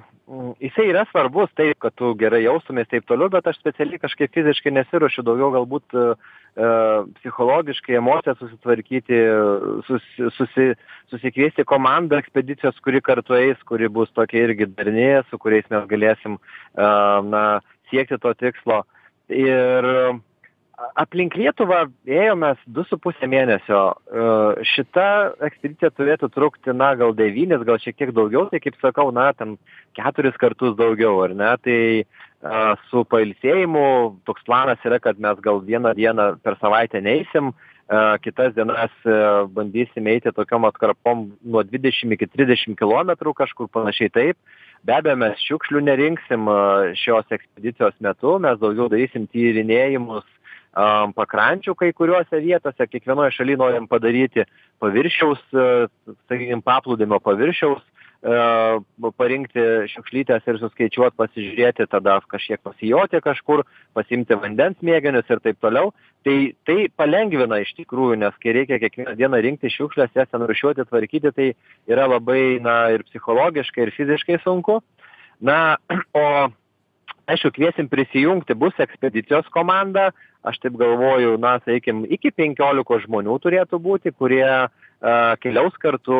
jisai 0.61 0.87
yra 0.91 1.05
svarbus 1.11 1.51
taip, 1.55 1.77
kad 1.79 1.93
tu 1.95 2.13
gerai 2.15 2.43
jaustumės 2.45 2.87
taip 2.87 3.05
toliau, 3.05 3.29
bet 3.29 3.47
aš 3.47 3.59
specialiai 3.59 3.99
kažkaip 3.99 4.31
fiziškai 4.31 4.71
nesiuošiu, 4.71 5.23
daugiau 5.23 5.51
galbūt 5.51 5.97
uh, 5.97 6.15
psichologiškai 7.19 7.95
emocijas 7.95 8.39
susitvarkyti, 8.39 9.19
susi, 9.87 10.31
susi, 10.35 10.65
susikviesti 11.11 11.63
komandą 11.63 12.19
ekspedicijos, 12.19 12.79
kuri 12.83 13.01
kartu 13.01 13.35
eis, 13.35 13.59
kuri 13.67 13.87
bus 13.87 14.11
tokia 14.15 14.47
irgi 14.47 14.67
darnė, 14.67 15.23
su 15.29 15.39
kuriais 15.39 15.67
mes 15.71 15.87
galėsim 15.91 16.35
uh, 16.39 17.19
na, 17.27 17.61
siekti 17.91 18.19
to 18.19 18.33
tikslo. 18.39 18.83
Ir 19.31 19.87
aplink 20.99 21.35
lietuvą 21.37 21.85
ėjom 22.09 22.41
mes 22.43 22.61
du 22.75 22.83
su 22.87 22.97
puse 23.01 23.27
mėnesio. 23.29 23.81
E, 23.91 24.25
šita 24.73 25.05
ekspedicija 25.47 25.91
turėtų 25.93 26.31
trukti 26.33 26.73
na 26.75 26.93
gal 26.99 27.13
devynis 27.17 27.63
gal 27.67 27.79
šiek 27.81 27.97
tiek 27.99 28.13
daugiau 28.15 28.47
tai 28.51 28.61
kaip 28.63 28.77
sakau 28.81 29.09
na 29.13 29.29
ten 29.37 29.57
keturis 29.97 30.37
kartus 30.41 30.75
daugiau 30.79 31.21
ar 31.25 31.35
ne? 31.37 31.51
Tai 31.65 31.79
e, 32.01 32.05
su 32.89 33.05
pailsėjimu 33.11 33.85
toks 34.27 34.47
planas 34.47 34.81
yra 34.87 35.01
kad 35.03 35.21
mes 35.21 35.39
gal 35.45 35.61
vieną 35.67 35.93
dieną 35.97 36.31
per 36.43 36.57
savaitę 36.61 37.03
neisim 37.03 37.53
kitas 38.23 38.53
dienas 38.55 38.91
bandysim 39.51 40.07
eiti 40.07 40.31
tokiom 40.31 40.65
atkarpom 40.69 41.25
nuo 41.43 41.63
dvidešim 41.67 42.13
iki 42.15 42.27
trisdešim 42.31 42.75
kilometrų 42.79 43.33
kažkur 43.35 43.67
panašiai 43.67 44.09
taip. 44.09 44.37
Be 44.87 44.95
abejo 44.95 45.17
mes 45.19 45.41
šiukšlių 45.43 45.81
nerinksim 45.85 46.47
šios 46.97 47.35
ekspedicijos 47.35 47.97
metu 48.01 48.37
mes 48.41 48.59
daugiau 48.61 48.87
darysim 48.89 49.27
tyrinėjimus 49.33 50.23
pakrančių 51.17 51.75
kai 51.75 51.91
kuriose 51.91 52.39
vietose 52.39 52.87
kiekvienoj 52.87 53.33
šaly 53.35 53.57
norim 53.59 53.89
padaryti 53.91 54.45
paviršiaus 54.79 55.41
sakykim 55.51 56.63
paplūdimio 56.63 57.19
paviršiaus 57.19 57.83
parinkti 58.21 59.63
šiukšlytes 59.89 60.45
ir 60.45 60.59
suskaičiuot 60.61 61.15
pasižiūrėti 61.17 61.87
tada 61.89 62.19
kažkiek 62.29 62.61
pasijoti 62.61 63.21
kažkur 63.21 63.63
pasiimti 63.97 64.37
vandens 64.37 64.77
mėginius 64.81 65.29
ir 65.29 65.41
taip 65.41 65.57
toliau. 65.59 65.91
Tai 66.23 66.53
tai 66.65 66.87
palengvina 66.93 67.57
iš 67.63 67.73
tikrųjų 67.79 68.19
nes 68.21 68.35
kai 68.37 68.53
reikia 68.53 68.77
kiekvieną 68.77 69.15
dieną 69.17 69.41
rinkti 69.41 69.73
šiukšles 69.73 70.13
jas 70.13 70.29
ten 70.29 70.45
rūšiuoti 70.45 70.85
tvarkyti 70.85 71.31
tai 71.33 71.53
yra 71.89 72.05
labai 72.05 72.61
na 72.61 72.91
ir 72.93 73.03
psichologiškai 73.09 73.87
ir 73.87 73.93
fiziškai 73.97 74.37
sunku. 74.43 74.81
Na 75.41 75.77
o 76.13 76.51
aišku 77.25 77.51
kviesim 77.57 77.89
prisijungti 77.89 78.53
bus 78.53 78.77
ekspedicijos 78.77 79.49
komanda. 79.49 80.11
Aš 80.45 80.57
taip 80.61 80.77
galvoju 80.77 81.37
na 81.37 81.59
sakykim 81.65 82.05
iki 82.09 82.31
penkiolikos 82.33 83.03
žmonių 83.05 83.35
turėtų 83.41 83.77
būti 83.81 84.13
kurie 84.13 84.69
a 85.01 85.35
keliaus 85.41 85.73
kartu 85.81 86.15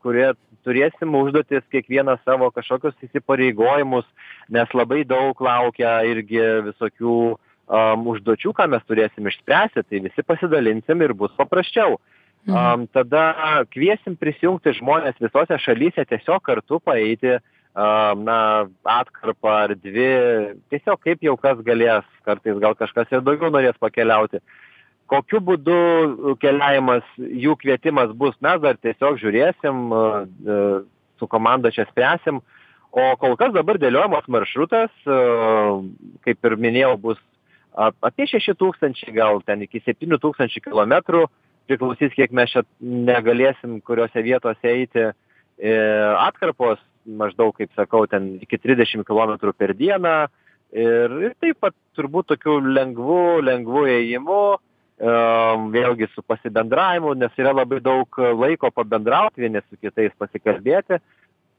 kurie 0.00 0.32
turėsim 0.64 1.12
užduotis 1.18 1.64
kiekvienas 1.72 2.22
savo 2.24 2.48
kažkokius 2.54 2.96
įsipareigojimus 3.04 4.06
nes 4.48 4.72
labai 4.72 5.02
daug 5.04 5.40
laukia 5.44 5.98
irgi 6.08 6.40
visokių 6.70 7.18
am 7.68 8.06
užduočių 8.12 8.52
ką 8.56 8.68
mes 8.72 8.84
turėsim 8.88 9.28
išspręsti 9.28 9.84
tai 9.84 10.02
visi 10.08 10.24
pasidalinsim 10.24 11.04
ir 11.04 11.14
bus 11.16 11.32
paprasčiau. 11.36 11.98
Am 12.44 12.84
tada 12.92 13.64
kviesim 13.72 14.18
prisijungti 14.20 14.74
žmones 14.76 15.16
visose 15.20 15.56
šalyse 15.64 16.04
tiesiog 16.08 16.42
kartu 16.44 16.80
paeiti 16.80 17.38
na 17.74 18.68
atkarpą 18.84 19.54
ar 19.64 19.72
dvi 19.74 20.10
tiesiog 20.70 21.00
kaip 21.00 21.24
jau 21.24 21.36
kas 21.40 21.58
galės 21.66 22.04
kartais 22.24 22.60
gal 22.60 22.76
kažkas 22.76 23.10
ir 23.10 23.24
daugiau 23.24 23.50
norės 23.50 23.80
pakeliauti 23.80 24.40
kokiu 25.10 25.40
būdu 25.44 26.36
keliavimas 26.42 27.06
jų 27.18 27.56
kvietimas 27.60 28.12
bus 28.16 28.36
mes 28.44 28.60
dar 28.62 28.78
tiesiog 28.80 29.18
žiūrėsim 29.20 29.86
e, 29.92 30.66
su 31.20 31.28
komanda 31.30 31.72
čia 31.74 31.86
spręsim. 31.90 32.40
O 32.94 33.04
kol 33.18 33.34
kas 33.38 33.50
dabar 33.54 33.78
dėliojamas 33.82 34.28
maršrutas 34.30 34.92
e, 35.04 35.20
kaip 36.26 36.50
ir 36.50 36.56
minėjau 36.60 36.94
bus 37.08 37.20
apie 37.74 38.28
šeši 38.30 38.54
tūkstančiai 38.60 39.14
gal 39.16 39.42
ten 39.46 39.64
iki 39.66 39.82
septynių 39.82 40.20
tūkstančių 40.22 40.64
kilometrų. 40.68 41.24
Priklausys 41.68 42.12
kiek 42.14 42.32
mes 42.36 42.52
čia 42.52 42.62
negalėsim 42.80 43.80
kuriose 43.82 44.22
vietose 44.22 44.68
eiti. 44.70 45.08
E, 45.54 45.72
atkarpos 46.20 46.80
maždaug 47.04 47.54
kaip 47.56 47.72
sakau 47.76 48.04
ten 48.10 48.36
iki 48.42 48.58
trisdešim 48.60 49.04
kilometrų 49.06 49.52
per 49.56 49.74
dieną. 49.76 50.14
Ir 50.74 51.34
taip 51.38 51.60
pat 51.62 51.74
turbūt 51.94 52.32
tokiu 52.32 52.56
lengvu 52.58 53.42
lengvu 53.46 53.84
ėjimu 53.90 54.38
vėlgi 55.00 56.06
su 56.14 56.22
pasibendravimu 56.22 57.14
nes 57.18 57.32
yra 57.38 57.52
labai 57.52 57.80
daug 57.80 58.08
laiko 58.14 58.70
pabendraut 58.70 59.34
vieni 59.36 59.60
su 59.68 59.76
kitais 59.76 60.12
pasikalbėti. 60.18 61.00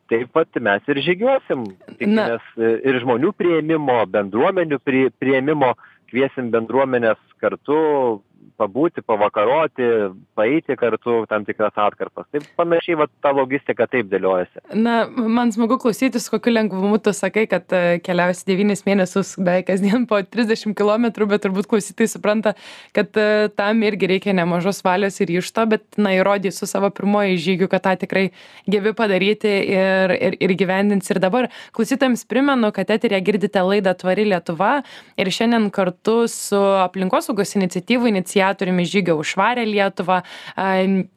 Taip 0.07 0.31
pat 0.31 0.47
mes 0.61 0.81
ir 0.87 1.01
žygiuosim. 1.01 1.65
Tikimės 1.97 2.41
ir 2.59 2.99
žmonių 3.01 3.33
priėmimo 3.33 4.05
bendruomenių 4.05 4.79
pri 4.79 5.09
priėmimo. 5.19 5.73
Kviesim 6.11 6.51
bendruomenes 6.53 7.17
kartu 7.41 8.21
pabūti 8.59 9.03
pavakaroti 9.05 9.88
paeiti 10.35 10.75
kartu 10.79 11.24
tam 11.29 11.45
tikras 11.47 11.75
atkarpas. 11.79 12.27
Tai 12.31 12.41
panašiai 12.59 12.97
vat 13.00 13.12
ta 13.24 13.31
logistika 13.35 13.88
taip 13.91 14.09
dėliojasi. 14.12 14.63
Na 14.79 15.05
man 15.12 15.51
smagu 15.55 15.77
klausytis 15.81 16.27
kokiu 16.31 16.53
lengvumu 16.55 17.00
tu 17.03 17.13
sakai 17.15 17.45
kad 17.51 17.75
e, 17.75 18.00
keliausi 18.05 18.45
devynis 18.47 18.85
mėnesius 18.88 19.35
beveik 19.39 19.67
kasdien 19.69 20.07
po 20.09 20.21
trisdešim 20.24 20.75
kilometrų 20.77 21.27
bet 21.33 21.43
turbūt 21.45 21.69
klausytojai 21.71 22.12
supranta 22.12 22.55
kad 22.95 23.12
e, 23.19 23.50
tam 23.55 23.83
irgi 23.88 24.09
reikia 24.13 24.35
nemažos 24.38 24.81
valios 24.85 25.19
ir 25.21 25.31
ryžto 25.33 25.67
bet 25.71 26.00
na 26.01 26.15
įrodei 26.17 26.53
su 26.55 26.69
savo 26.69 26.91
pirmuoju 26.95 27.39
žygiu 27.47 27.69
kad 27.71 27.85
tą 27.88 27.95
tikrai 28.05 28.29
gebi 28.71 28.95
padaryti 28.97 29.51
ir 29.75 30.15
ir 30.15 30.39
ir 30.39 30.55
įgyvendinsi 30.55 31.13
ir 31.13 31.21
dabar. 31.24 31.50
Klausytojams 31.75 32.25
primenu 32.29 32.71
kad 32.75 32.89
eteryje 32.93 33.21
girdite 33.27 33.63
laidą 33.65 33.95
tvari 34.00 34.27
lietuva 34.31 34.71
ir 35.19 35.31
šiandien 35.31 35.69
kartu 35.74 36.25
su 36.31 36.59
aplinkosaugos 36.85 37.55
iniciatyvų 37.59 38.12
inicia 38.13 38.44
iniciatoriumi 38.45 38.85
žygio 38.85 39.17
už 39.17 39.35
švarią 39.35 39.65
lietuvą 39.65 40.21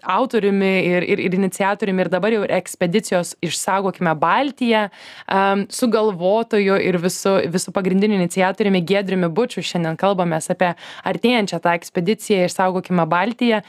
autoriumi 0.02 0.72
ir 0.84 1.02
ir 1.02 1.18
ir 1.20 1.34
iniciatoriumi 1.34 2.02
ir 2.02 2.08
dabar 2.08 2.32
jau 2.32 2.44
ekspedicijos 2.44 3.34
išsaugokime 3.42 4.14
baltiją 4.14 4.88
sugalvotoju 5.68 6.76
ir 6.80 6.98
visu 6.98 7.40
visu 7.52 7.72
pagrindiniu 7.72 8.18
iniciatoriumi 8.18 8.80
giedriumi 8.80 9.28
buču 9.28 9.62
šiandien 9.62 9.96
kalbamės 9.96 10.50
apie 10.50 10.74
artėjančią 11.04 11.60
tą 11.60 11.74
ekspediciją 11.76 12.46
išsaugokime 12.48 13.06
baltiją 13.06 13.62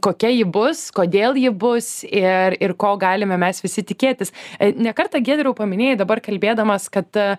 kokia 0.00 0.30
ji 0.30 0.44
bus 0.44 0.90
kodėl 0.90 1.36
ji 1.36 1.50
bus 1.50 2.04
ir 2.04 2.56
ir 2.60 2.74
ko 2.74 2.96
galime 2.96 3.36
mes 3.36 3.62
visi 3.62 3.82
tikėtis. 3.82 4.32
E, 4.58 4.72
ne 4.72 4.92
kartą 4.92 5.20
giedriau 5.20 5.54
paminėjai 5.54 5.98
dabar 6.00 6.20
kalbėdamas 6.20 6.88
kad 6.92 7.08
e, 7.16 7.36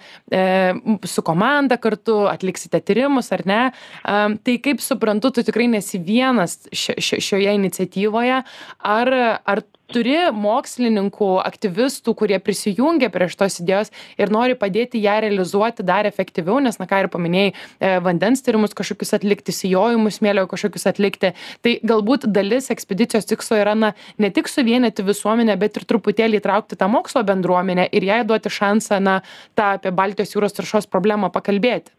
su 1.05 1.21
komanda 1.25 1.77
kartu 1.77 2.27
atliksite 2.29 2.79
tyrimus 2.83 3.31
ar 3.33 3.43
ne? 3.47 3.61
Tai 4.03 4.55
kaip 4.63 4.81
suprantu 4.83 5.31
tu 5.33 5.43
tikrai 5.45 5.62
tikrai 5.63 5.67
nesi 5.67 5.99
vienas 5.99 6.67
šio 6.71 6.93
šio 6.97 7.19
šioje 7.19 7.55
iniciatyvoje. 7.55 8.43
Ar 8.79 9.13
ar 9.45 9.61
turi 9.93 10.31
mokslininkų 10.33 11.43
aktyvistų 11.43 12.15
kurie 12.17 12.39
prisijungia 12.39 13.11
prie 13.13 13.27
šitos 13.29 13.59
idėjos 13.61 13.91
ir 14.17 14.31
nori 14.31 14.55
padėti 14.55 14.97
ją 15.03 15.19
realizuoti 15.21 15.83
dar 15.83 16.05
efektyviau? 16.05 16.59
Nes 16.59 16.79
na 16.79 16.87
ką 16.87 17.03
ir 17.03 17.09
paminėjai 17.13 17.53
e, 17.53 17.99
vandens 18.01 18.41
tyrimus 18.41 18.73
kažkokius 18.73 19.13
atlikti 19.13 19.53
sėjojimų 19.53 20.09
smėlio 20.11 20.47
kažkokius 20.47 20.87
atlikti. 20.89 21.33
Tai 21.61 21.77
galbūt 21.83 22.25
dalis 22.27 22.71
ekspedicijos 22.73 23.29
tikslo 23.29 23.59
yra 23.59 23.75
na 23.75 23.93
ne 24.17 24.31
tik 24.31 24.49
suvienyti 24.49 25.05
visuomenę 25.05 25.57
bet 25.59 25.77
ir 25.77 25.85
truputėlį 25.85 26.41
įtraukti 26.41 26.79
tą 26.79 26.89
mokslo 26.89 27.23
bendruomenę 27.23 27.89
ir 27.91 28.07
jai 28.09 28.23
duoti 28.25 28.49
šansą 28.49 28.99
na 29.03 29.21
tą 29.53 29.75
apie 29.77 29.91
baltijos 29.91 30.33
jūros 30.33 30.57
taršos 30.57 30.89
problemą 30.89 31.29
pakalbėti 31.29 31.93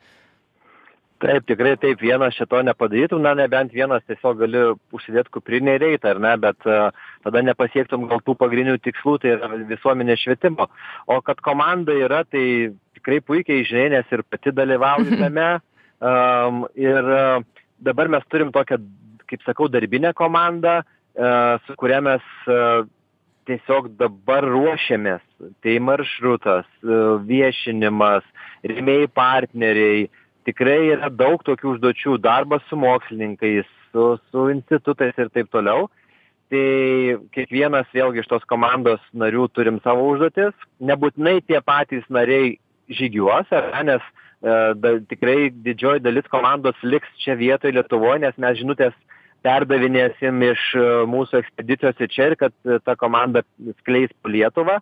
taip 1.24 1.48
tikrai 1.48 1.74
taip 1.80 2.04
vienas 2.04 2.36
čia 2.38 2.46
to 2.46 2.62
nepadarytum 2.68 3.24
na 3.24 3.34
nebent 3.38 3.74
vienas 3.74 4.04
tiesiog 4.08 4.38
gali 4.44 4.64
užsidėt 4.94 5.32
kuprinę 5.34 5.78
ir 5.78 5.88
eit 5.90 6.08
ar 6.08 6.20
ne 6.22 6.36
bet 6.40 6.68
e, 6.68 6.80
tada 7.26 7.44
nepasiektum 7.48 8.06
gal 8.10 8.22
tų 8.24 8.36
pagrindinių 8.40 8.80
tikslų 8.84 9.18
tai 9.22 9.36
yra 9.38 9.52
visuomenės 9.74 10.22
švietimo 10.24 10.68
o 11.08 11.20
kad 11.26 11.40
komanda 11.44 11.96
yra 11.96 12.24
tai 12.28 12.74
tikrai 12.98 13.20
puikiai 13.24 13.64
žinai 13.68 13.94
nes 13.98 14.12
ir 14.12 14.24
pati 14.28 14.52
dalyvauji 14.54 15.18
tame 15.24 15.48
Um, 16.04 16.66
ir 16.76 17.00
uh, 17.00 17.40
dabar 17.80 18.10
mes 18.12 18.24
turim 18.28 18.50
tokią, 18.52 18.76
kaip 19.30 19.44
sakau, 19.46 19.70
darbinę 19.72 20.12
komandą, 20.12 20.82
uh, 20.82 21.54
su 21.64 21.76
kuria 21.80 22.02
mes 22.04 22.24
uh, 22.50 22.82
tiesiog 23.48 23.94
dabar 23.96 24.44
ruošiamės. 24.44 25.22
Tai 25.64 25.76
maršrutas, 25.86 26.68
uh, 26.84 27.16
viešinimas, 27.24 28.26
rėmėjai 28.66 29.08
partneriai. 29.16 30.10
Tikrai 30.44 30.92
yra 30.92 31.08
daug 31.08 31.42
tokių 31.46 31.74
užduočių, 31.74 32.18
darbas 32.22 32.64
su 32.68 32.76
mokslininkais, 32.76 33.68
su, 33.92 34.14
su 34.30 34.48
institutais 34.52 35.16
ir 35.18 35.30
taip 35.32 35.48
toliau. 35.54 35.88
Tai 36.52 36.66
kiekvienas 37.34 37.88
vėlgi 37.96 38.20
iš 38.20 38.28
tos 38.30 38.44
komandos 38.50 39.00
narių 39.16 39.48
turim 39.56 39.80
savo 39.84 40.04
užduotis. 40.12 40.52
Nebūtinai 40.84 41.38
tie 41.48 41.62
patys 41.64 42.04
nariai 42.12 42.58
žygiuos, 42.92 43.48
ar 43.56 43.70
ne, 43.72 43.94
nes 43.94 44.04
e, 44.04 44.58
da, 44.76 44.92
tikrai 45.08 45.48
didžioji 45.64 46.04
dalis 46.04 46.28
komandos 46.32 46.76
liks 46.84 47.08
čia 47.24 47.38
vietoje 47.40 47.72
Lietuvoje, 47.78 48.20
nes 48.26 48.36
mes 48.36 48.60
žinutės 48.60 48.92
perdavinėsim 49.44 50.42
iš 50.50 50.66
e, 50.76 50.84
mūsų 51.10 51.40
ekspedicijos 51.40 52.04
į 52.04 52.10
čia 52.12 52.28
ir 52.30 52.36
kad 52.40 52.54
e, 52.64 52.78
ta 52.84 52.96
komanda 53.00 53.44
skleis 53.80 54.12
Lietuvą. 54.28 54.80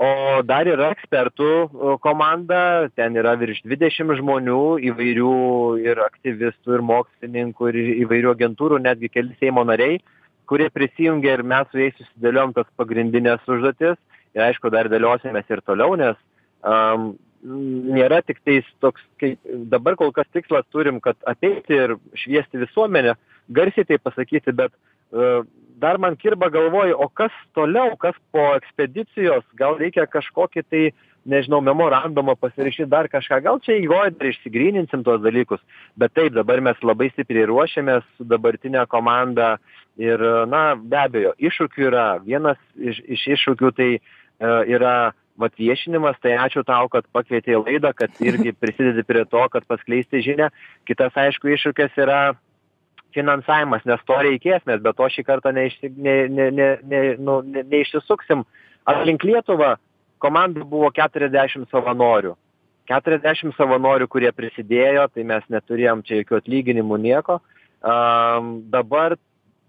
O 0.00 0.40
dar 0.48 0.64
yra 0.64 0.94
ekspertų 0.94 1.48
komanda, 2.00 2.88
ten 2.96 3.18
yra 3.20 3.34
virš 3.36 3.58
20 3.68 4.14
žmonių, 4.16 4.62
įvairių 4.88 5.32
ir 5.84 6.00
aktyvistų, 6.06 6.78
ir 6.78 6.84
mokslininkų, 6.88 7.68
ir 7.68 7.90
įvairių 8.06 8.32
agentūrų, 8.32 8.78
netgi 8.80 9.10
keli 9.12 9.36
Seimo 9.42 9.66
nariai, 9.68 9.98
kurie 10.48 10.70
prisijungia 10.72 11.36
ir 11.36 11.44
mes 11.44 11.68
su 11.68 11.82
jais 11.82 11.98
susidėliom 11.98 12.56
tas 12.56 12.70
pagrindinės 12.80 13.44
užduotis. 13.44 14.00
Ir 14.32 14.46
aišku, 14.46 14.72
dar 14.72 14.88
dėliosimės 14.88 15.52
ir 15.52 15.60
toliau, 15.68 15.98
nes 16.00 16.16
um, 16.64 17.10
nėra 17.92 18.22
tik 18.24 18.40
tais 18.46 18.64
toks, 18.80 19.04
kaip 19.20 19.52
dabar 19.68 20.00
kol 20.00 20.14
kas 20.16 20.28
tikslas 20.32 20.64
turim, 20.72 21.02
kad 21.04 21.18
ateiti 21.28 21.76
ir 21.76 21.98
šviesti 22.24 22.62
visuomenę, 22.64 23.18
garsiai 23.52 23.84
tai 23.84 24.00
pasakyti, 24.00 24.54
bet 24.56 24.72
uh, 25.12 25.42
dar 25.80 25.98
man 25.98 26.16
kirba 26.16 26.50
galvoju, 26.52 26.96
o 26.98 27.08
kas 27.08 27.34
toliau, 27.56 27.96
kas 28.00 28.16
po 28.34 28.50
ekspedicijos, 28.58 29.44
gal 29.58 29.78
reikia 29.80 30.06
kažkokį 30.10 30.64
tai, 30.68 30.82
nežinau, 31.28 31.60
memorandumą 31.64 32.34
pasirašyti, 32.40 32.88
dar 32.88 33.08
kažką, 33.12 33.40
gal 33.44 33.60
čia 33.64 33.76
įgoje 33.80 34.14
dar 34.16 34.30
išsigryninsim 34.30 35.04
tuos 35.04 35.20
dalykus, 35.24 35.60
bet 36.00 36.14
taip, 36.16 36.32
dabar 36.36 36.62
mes 36.64 36.80
labai 36.84 37.10
stipriai 37.12 37.48
ruošiamės 37.50 38.06
su 38.16 38.24
dabartinė 38.28 38.86
komanda 38.88 39.54
ir, 40.00 40.22
na, 40.48 40.74
be 40.76 41.00
abejo, 41.00 41.34
iššūkių 41.36 41.88
yra, 41.90 42.06
vienas 42.24 42.60
iš, 42.76 43.02
iš 43.04 43.26
iššūkių 43.36 43.72
tai 43.76 43.90
uh, 43.98 44.62
yra 44.64 45.12
vat 45.40 45.56
viešinimas, 45.56 46.18
tai 46.20 46.36
ačiū 46.40 46.62
tau, 46.68 46.88
kad 46.92 47.06
pakvietė 47.14 47.56
į 47.56 47.62
laidą, 47.64 47.92
kad 47.96 48.12
irgi 48.20 48.52
prisidedi 48.62 49.04
prie 49.06 49.24
to, 49.28 49.42
kad 49.52 49.66
paskleisti 49.68 50.22
žinią. 50.24 50.50
Kitas, 50.88 51.16
aišku, 51.16 51.52
iššūkis 51.56 51.96
yra 52.04 52.20
finansavimas, 53.14 53.84
nes 53.88 54.02
to 54.08 54.16
reikės, 54.26 54.64
mes 54.68 54.82
be 54.82 54.92
to 54.96 55.08
šį 55.14 55.24
kartą 55.26 55.52
neišsi, 55.56 55.92
ne, 55.96 56.16
ne, 56.28 56.50
ne, 56.54 56.68
ne, 56.86 57.00
nu, 57.18 57.40
ne, 57.46 57.64
neišsisuksim. 57.70 58.44
Aplink 58.90 59.24
Lietuvą 59.26 59.74
komandai 60.22 60.66
buvo 60.66 60.90
40 60.96 61.68
savanorių. 61.72 62.36
40 62.90 63.54
savanorių, 63.54 64.08
kurie 64.10 64.30
prisidėjo, 64.34 65.06
tai 65.14 65.24
mes 65.26 65.44
neturėjom 65.52 66.02
čia 66.06 66.20
jokių 66.20 66.40
atlyginimų 66.40 66.98
nieko. 67.04 67.38
Um, 67.80 68.56
dabar 68.72 69.14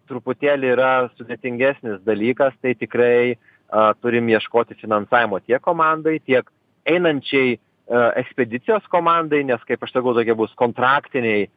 truputėlį 0.09 0.71
yra 0.73 0.93
sudėtingesnis 1.19 2.01
dalykas, 2.07 2.55
tai 2.63 2.73
tikrai 2.75 3.35
uh, 3.35 3.91
turim 4.01 4.31
ieškoti 4.33 4.75
finansavimo 4.81 5.39
tiek 5.45 5.61
komandai, 5.63 6.17
tiek 6.25 6.49
einančiai 6.89 7.59
ekspedicijos 7.91 8.85
komandai, 8.91 9.43
nes, 9.43 9.61
kaip 9.67 9.81
aš 9.83 9.91
sakau, 9.95 10.13
tokie 10.15 10.35
bus 10.37 10.53
kontraktiniai 10.59 11.49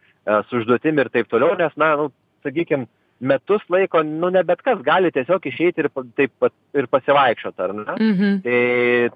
su 0.48 0.60
užduotim 0.60 0.98
ir 0.98 1.10
taip 1.12 1.28
toliau, 1.30 1.56
nes, 1.58 1.72
na, 1.80 1.94
nu, 2.00 2.10
sakykime, 2.44 2.86
metus 3.24 3.62
laiko, 3.70 4.02
nu, 4.02 4.28
ne 4.32 4.42
bet 4.46 4.62
kas 4.64 4.80
gali 4.84 5.10
tiesiog 5.14 5.46
išeiti 5.48 5.84
ir, 5.84 5.88
taip, 6.18 6.32
pat, 6.42 6.52
ir 6.76 6.88
pasivaikščioti, 6.92 7.62
ar 7.64 7.74
ne? 7.76 7.96
Mhm. 7.96 8.38
Tai, 8.44 8.60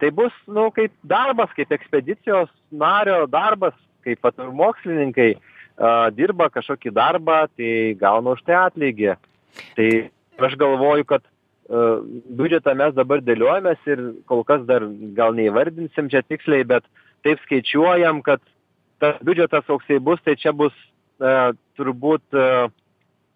tai 0.00 0.11
bus, 0.15 0.35
nu, 0.47 0.69
kaip 0.75 0.95
darbas, 1.03 1.53
kaip 1.57 1.73
ekspedicijos 1.77 2.50
nario 2.71 3.25
darbas, 3.31 3.77
kaip 4.07 4.23
pat 4.25 4.38
ir 4.41 4.53
mokslininkai 4.57 5.33
uh, 5.35 6.07
dirba 6.15 6.49
kažkokį 6.55 6.94
darbą, 6.97 7.42
tai 7.57 7.73
gauna 8.01 8.37
už 8.37 8.44
tai 8.47 8.57
atlygį. 8.61 9.16
Tai 9.77 9.88
aš 10.47 10.55
galvoju, 10.61 11.09
kad 11.09 11.25
uh, 11.25 11.99
biudžetą 12.38 12.77
mes 12.79 12.94
dabar 12.97 13.25
dėliojamės 13.25 13.90
ir 13.90 14.05
kol 14.31 14.44
kas 14.49 14.62
dar 14.68 14.87
gal 15.18 15.35
neįvardinsim 15.37 16.11
čia 16.12 16.23
tiksliai, 16.25 16.66
bet 16.68 16.87
taip 17.27 17.42
skaičiuojam, 17.44 18.23
kad 18.23 18.40
tas 19.03 19.18
biudžetas 19.27 19.66
koksai 19.66 19.99
bus, 20.03 20.23
tai 20.25 20.38
čia 20.38 20.55
bus 20.55 20.75
uh, 21.22 21.50
turbūt 21.78 22.37
uh, 22.37 22.68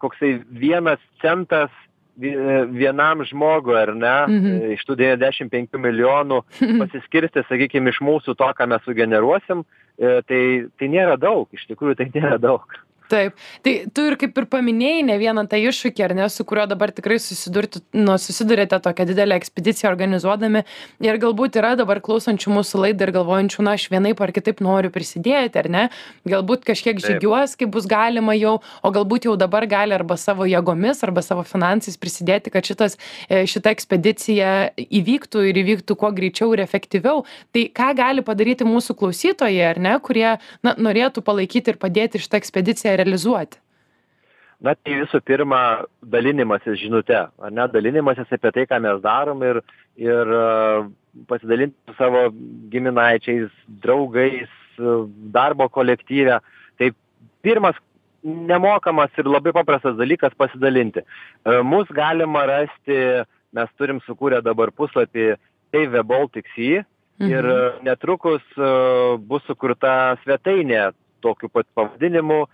koksai 0.03 0.37
vienas 0.51 1.01
centas 1.23 1.71
vienam 2.13 3.23
žmogui, 3.25 3.73
ar 3.73 3.89
ne, 3.97 4.17
mhm. 4.29 4.57
iš 4.75 4.83
tų 4.85 4.99
95 4.99 5.79
milijonų 5.81 6.43
pasiskirsti, 6.83 7.41
sakykime, 7.49 7.89
iš 7.89 8.03
mūsų 8.05 8.35
to, 8.37 8.49
ką 8.53 8.67
mes 8.69 8.83
sugeneruosim, 8.85 9.63
tai, 9.97 10.41
tai 10.77 10.89
nėra 10.93 11.15
daug, 11.17 11.47
iš 11.57 11.65
tikrųjų 11.71 11.97
tai 11.97 12.11
nėra 12.13 12.37
daug 12.37 12.69
taip. 13.09 13.35
Tai 13.63 13.73
tu 13.93 14.05
ir 14.07 14.15
kaip 14.19 14.37
ir 14.37 14.47
paminėjai 14.51 15.03
ne 15.07 15.17
vieną 15.21 15.45
tą 15.49 15.59
iššūkį 15.61 16.05
ar 16.05 16.15
ne 16.17 16.27
su 16.31 16.45
kuriuo 16.47 16.65
dabar 16.71 16.93
tikrai 16.95 17.19
nu 17.93 18.17
susiduriate 18.21 18.79
tokią 18.83 19.05
didelę 19.09 19.37
ekspediciją 19.39 19.89
organizuodami. 19.91 20.63
Ir 21.03 21.19
galbūt 21.21 21.59
yra 21.61 21.73
dabar 21.79 22.01
klausančių 22.03 22.53
mūsų 22.57 22.83
laidą 22.85 23.07
ir 23.07 23.13
galvojančių 23.17 23.65
na 23.67 23.75
aš 23.77 23.87
vienaip 23.93 24.21
ar 24.23 24.33
kitaip 24.35 24.63
noriu 24.63 24.91
prisidėti 24.93 25.61
ar 25.61 25.69
ne? 25.69 25.83
Galbūt 26.29 26.65
kažkiek 26.67 27.01
žygiuos 27.03 27.57
kai 27.59 27.67
bus 27.69 27.87
galima 27.89 28.35
jau 28.37 28.59
o 28.81 28.93
galbūt 28.93 29.27
jau 29.29 29.35
dabar 29.39 29.67
gali 29.69 29.95
arba 29.95 30.17
savo 30.17 30.47
jėgomis 30.49 31.03
arba 31.05 31.23
savo 31.25 31.43
finansais 31.47 31.99
prisidėti 31.99 32.53
kad 32.53 32.65
šitas 32.67 32.97
e, 33.29 33.43
šita 33.49 33.73
ekspedicija 33.73 34.53
įvyktų 34.83 35.45
ir 35.49 35.61
įvyktų 35.63 35.97
kuo 35.99 36.11
greičiau 36.15 36.53
ir 36.55 36.63
efektyviau. 36.65 37.23
Tai 37.53 37.65
ką 37.75 37.89
gali 37.97 38.25
padaryti 38.25 38.67
mūsų 38.67 38.97
klausytojai 38.99 39.63
ar 39.69 39.81
ne 39.81 39.95
kurie 40.03 40.37
na 40.65 40.75
norėtų 40.77 41.23
palaikyti 41.25 41.73
ir 41.73 41.79
padėti 41.81 42.21
šitą 42.21 42.39
ekspediciją 42.41 42.92
realizuoti? 42.99 43.59
Na, 44.63 44.77
tai 44.79 44.95
visų 45.01 45.19
pirma, 45.27 45.59
dalinimasis 46.07 46.77
žinute, 46.79 47.17
ar 47.19 47.51
ne, 47.51 47.65
dalinimasis 47.71 48.29
apie 48.31 48.51
tai, 48.55 48.63
ką 48.69 48.79
mes 48.85 49.01
darom 49.03 49.41
ir, 49.43 49.59
ir 49.99 50.31
uh, 50.31 50.85
pasidalinti 51.27 51.75
su 51.89 51.95
savo 51.97 52.29
giminaičiais, 52.71 53.49
draugais, 53.83 54.51
darbo 55.35 55.67
kolektyve. 55.69 56.39
Tai 56.79 56.89
pirmas 57.43 57.75
nemokamas 58.23 59.11
ir 59.19 59.27
labai 59.27 59.51
paprastas 59.51 59.99
dalykas 59.99 60.31
pasidalinti. 60.39 61.03
Uh, 61.43 61.59
mus 61.67 61.91
galima 61.91 62.47
rasti, 62.47 62.97
mes 63.53 63.75
turim 63.75 63.99
sukūrę 64.07 64.39
dabar 64.47 64.71
puslapį 64.71 65.33
Save 65.73 66.07
Baltic 66.07 66.47
Sea 66.55 66.85
mhm. 67.19 67.29
ir 67.29 67.51
netrukus 67.83 68.45
bus 69.27 69.43
sukurta 69.49 70.15
svetainė 70.23 70.93
tokiu 71.23 71.49
pat 71.49 71.67
pavadinimu 71.75 72.45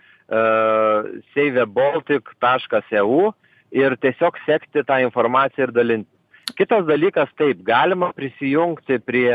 savebaltic.eu 1.34 3.32
ir 3.70 3.96
tiesiog 4.02 4.38
sekti 4.46 4.84
tą 4.86 5.00
informaciją 5.04 5.68
ir 5.68 5.72
dalinti. 5.74 6.10
Kitas 6.58 6.86
dalykas, 6.86 7.30
taip, 7.38 7.62
galima 7.66 8.12
prisijungti 8.14 8.98
prie 9.06 9.34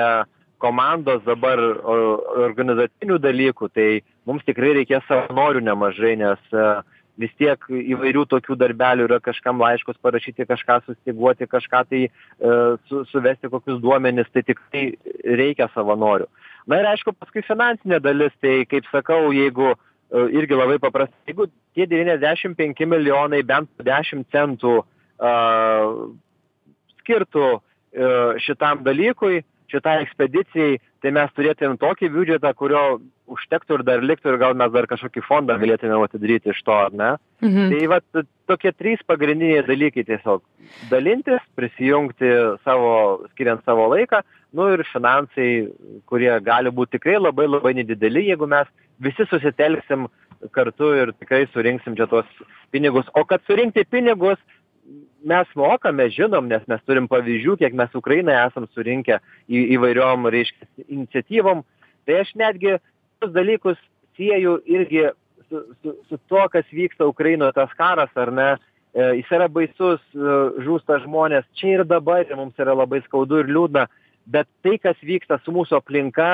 komandos 0.60 1.24
dabar 1.28 1.60
organizacinių 1.60 3.20
dalykų, 3.22 3.70
tai 3.76 4.02
mums 4.28 4.44
tikrai 4.48 4.74
reikės 4.80 5.04
savanorių 5.08 5.62
nemažai, 5.64 6.16
nes 6.20 6.40
vis 7.20 7.32
tiek 7.40 7.60
įvairių 7.72 8.26
tokių 8.32 8.58
darbelių 8.60 9.08
yra 9.08 9.20
kažkam 9.24 9.62
laiškus 9.64 9.98
parašyti, 10.04 10.48
kažką 10.48 10.82
sustiguoti, 10.84 11.48
kažką 11.48 11.84
tai 11.92 12.02
su, 12.90 13.06
suvesti 13.12 13.52
kokius 13.52 13.80
duomenis, 13.84 14.32
tai 14.34 14.44
tikrai 14.48 14.86
reikia 15.24 15.70
savanorių. 15.76 16.28
Na 16.68 16.82
ir 16.82 16.90
aišku, 16.90 17.14
paskui 17.16 17.46
finansinė 17.46 18.02
dalis, 18.04 18.34
tai 18.42 18.64
kaip 18.68 18.88
sakau, 18.92 19.30
jeigu 19.36 19.76
E, 19.76 19.95
irgi 20.14 20.58
labai 20.58 20.78
paprasta. 20.82 21.16
Jeigu 21.30 21.48
tie 21.76 21.88
95 21.90 22.86
milijonai 22.90 23.42
bent 23.48 23.70
10 23.84 24.26
centų 24.34 24.78
uh, 24.82 25.90
skirtų 27.02 27.48
uh, 27.56 28.38
šitam 28.46 28.84
dalykui, 28.86 29.44
šitai 29.72 30.02
ekspedicijai, 30.04 30.80
tai 31.02 31.12
mes 31.16 31.34
turėtumėm 31.38 31.78
tokį 31.82 32.10
biudžetą, 32.14 32.54
kurio 32.58 32.86
užtektų 33.32 33.80
ir 33.80 33.84
dar 33.86 34.04
liktų 34.06 34.34
ir 34.34 34.40
gal 34.42 34.56
mes 34.58 34.72
dar 34.74 34.86
kažkokį 34.90 35.24
fondą 35.26 35.58
galėtume 35.62 35.98
atidaryti 36.06 36.52
iš 36.54 36.62
to, 36.66 36.76
ar 36.88 36.94
ne? 36.94 37.12
Mhm. 37.42 37.74
Tai 37.74 37.88
va 37.90 38.00
tokie 38.50 38.72
trys 38.78 39.02
pagrindiniai 39.10 39.66
dalykai 39.66 40.06
tiesiog. 40.06 40.44
Dalintis, 40.92 41.42
prisijungti 41.58 42.32
savo, 42.66 43.26
skiriant 43.34 43.66
savo 43.66 43.90
laiką, 43.94 44.22
nu 44.56 44.70
ir 44.74 44.86
finansai, 44.92 45.50
kurie 46.10 46.32
gali 46.46 46.74
būti 46.74 46.98
tikrai 46.98 47.18
labai 47.20 47.50
labai 47.50 47.74
nedideli, 47.82 48.28
jeigu 48.30 48.50
mes 48.50 48.70
visi 49.00 49.26
susitelksim 49.30 50.08
kartu 50.56 50.92
ir 50.96 51.14
tikrai 51.20 51.46
surinksim 51.54 51.96
čia 51.98 52.08
tuos 52.12 52.28
pinigus. 52.72 53.08
O 53.16 53.26
kad 53.26 53.44
surinkti 53.48 53.86
pinigus, 53.90 54.40
mes 55.26 55.50
mokame, 55.58 56.06
žinom, 56.14 56.48
nes 56.52 56.66
mes 56.70 56.82
turim 56.86 57.08
pavyzdžių, 57.10 57.58
kiek 57.62 57.74
mes 57.78 57.98
Ukrainai 57.98 58.38
esam 58.44 58.68
surinkę 58.76 59.18
į, 59.50 59.64
įvairiom, 59.78 60.30
reiškia, 60.34 60.68
iniciatyvom. 60.86 61.64
Tai 62.06 62.20
aš 62.22 62.34
netgi 62.38 62.76
tuos 63.20 63.34
dalykus 63.34 63.80
sieju 64.18 64.60
irgi 64.70 65.08
su, 65.50 65.64
su, 65.82 65.96
su 66.10 66.20
tuo, 66.30 66.46
kas 66.54 66.70
vyksta 66.74 67.08
Ukrainoje, 67.10 67.56
tas 67.58 67.74
karas 67.78 68.14
ar 68.16 68.32
ne, 68.34 68.50
e, 68.94 69.10
jis 69.22 69.34
yra 69.38 69.50
baisus, 69.52 70.04
e, 70.14 70.38
žūsta 70.66 71.02
žmonės 71.06 71.48
čia 71.58 71.80
ir 71.80 71.86
dabar 71.90 72.26
ir 72.26 72.38
mums 72.38 72.58
yra 72.62 72.78
labai 72.78 73.02
skaudu 73.06 73.42
ir 73.42 73.50
liūdna, 73.50 73.88
bet 74.30 74.50
tai, 74.66 74.78
kas 74.82 75.02
vyksta 75.06 75.40
su 75.44 75.54
mūsų 75.56 75.80
aplinka, 75.82 76.30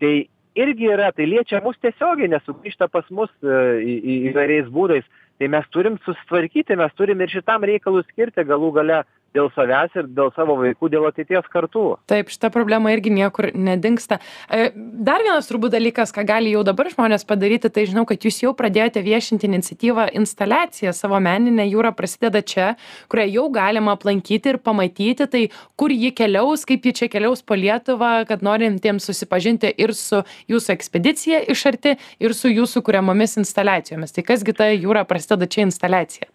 tai 0.00 0.14
irgi 0.54 0.88
yra, 0.94 1.10
tai 1.12 1.26
liečia 1.28 1.60
mus 1.64 1.78
tiesiogiai, 1.82 2.30
nesugrįžta 2.32 2.88
pas 2.92 3.06
mus 3.10 3.30
e, 3.42 3.60
į, 3.82 3.94
į, 3.98 4.16
įvairiais 4.30 4.70
būdais. 4.74 5.06
Tai 5.38 5.50
mes 5.50 5.66
turim 5.74 5.98
susitvarkyti, 6.04 6.76
mes 6.78 6.92
turim 6.94 7.22
ir 7.24 7.32
šitam 7.32 7.66
reikalui 7.66 8.04
skirti 8.06 8.44
galų 8.46 8.70
gale 8.76 9.00
dėl 9.34 9.50
savęs 9.54 9.94
ir 9.98 10.08
dėl 10.14 10.30
savo 10.36 10.56
vaikų, 10.60 10.90
dėl 10.92 11.08
ateities 11.08 11.46
kartų. 11.52 11.84
Taip, 12.10 12.30
šita 12.32 12.50
problema 12.54 12.92
irgi 12.94 13.12
niekur 13.14 13.50
nedingsta. 13.54 14.20
E, 14.48 14.70
dar 14.74 15.24
vienas 15.26 15.48
turbūt 15.50 15.74
dalykas, 15.74 16.14
ką 16.14 16.24
gali 16.28 16.54
jau 16.54 16.62
dabar 16.66 16.90
žmonės 16.92 17.26
padaryti, 17.28 17.70
tai 17.74 17.86
žinau, 17.90 18.06
kad 18.08 18.24
jūs 18.24 18.40
jau 18.44 18.54
pradėjote 18.56 19.02
viešinti 19.04 19.48
iniciatyvą 19.50 20.08
instaliaciją 20.20 20.94
savo 20.96 21.20
meninę 21.22 21.66
jūrą 21.66 21.94
prasideda 21.98 22.44
čia, 22.46 22.74
kurią 23.12 23.26
jau 23.32 23.48
galima 23.54 23.96
aplankyti 23.98 24.54
ir 24.54 24.60
pamatyti, 24.62 25.28
tai 25.30 25.42
kur 25.80 25.94
ji 25.94 26.12
keliaus, 26.14 26.66
kaip 26.68 26.86
ji 26.86 26.94
čia 27.02 27.10
keliaus 27.12 27.42
po 27.42 27.58
Lietuvą, 27.58 28.12
kad 28.28 28.44
norintiems 28.46 29.10
susipažinti 29.10 29.72
ir 29.74 29.94
su 29.98 30.22
jūsų 30.50 30.76
ekspedicija 30.76 31.42
iš 31.50 31.66
arti, 31.72 31.96
ir 32.22 32.36
su 32.36 32.52
jūsų 32.52 32.84
kuriamomis 32.86 33.38
instaliacijomis. 33.42 34.14
Tai 34.14 34.26
kasgi 34.30 34.56
ta 34.56 34.70
jūra 34.72 35.06
prasideda 35.08 35.50
čia 35.50 35.66
instaliacija? 35.68 36.33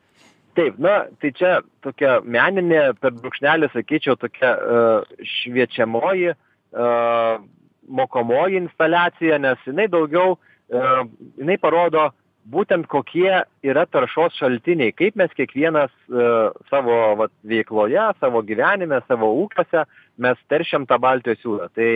Taip 0.60 0.80
na 0.82 0.96
tai 1.22 1.32
čia 1.36 1.60
tokia 1.86 2.20
meninė 2.24 2.92
per 3.00 3.16
brūkšnelį 3.16 3.72
sakyčiau 3.74 4.18
tokia 4.20 4.54
e, 4.56 4.80
šviečiamoji 5.40 6.32
e, 6.34 6.38
mokomoji 8.00 8.60
instaliacija 8.66 9.40
nes 9.42 9.62
jinai 9.68 9.88
daugiau 9.92 10.36
e, 10.36 10.82
jinai 11.40 11.60
parodo 11.62 12.10
būtent 12.50 12.90
kokie 12.90 13.44
yra 13.64 13.86
taršos 13.94 14.36
šaltiniai 14.42 14.96
kaip 14.98 15.18
mes 15.20 15.32
kiekvienas 15.38 15.92
savo 16.72 16.98
vat 17.20 17.34
veikloje 17.46 18.08
savo 18.20 18.42
gyvenime 18.48 19.04
savo 19.06 19.30
ūkiuose 19.44 19.84
mes 20.26 20.40
teršiam 20.50 20.88
tą 20.90 20.98
baltijos 21.04 21.44
jūrą. 21.46 21.68
Tai 21.78 21.92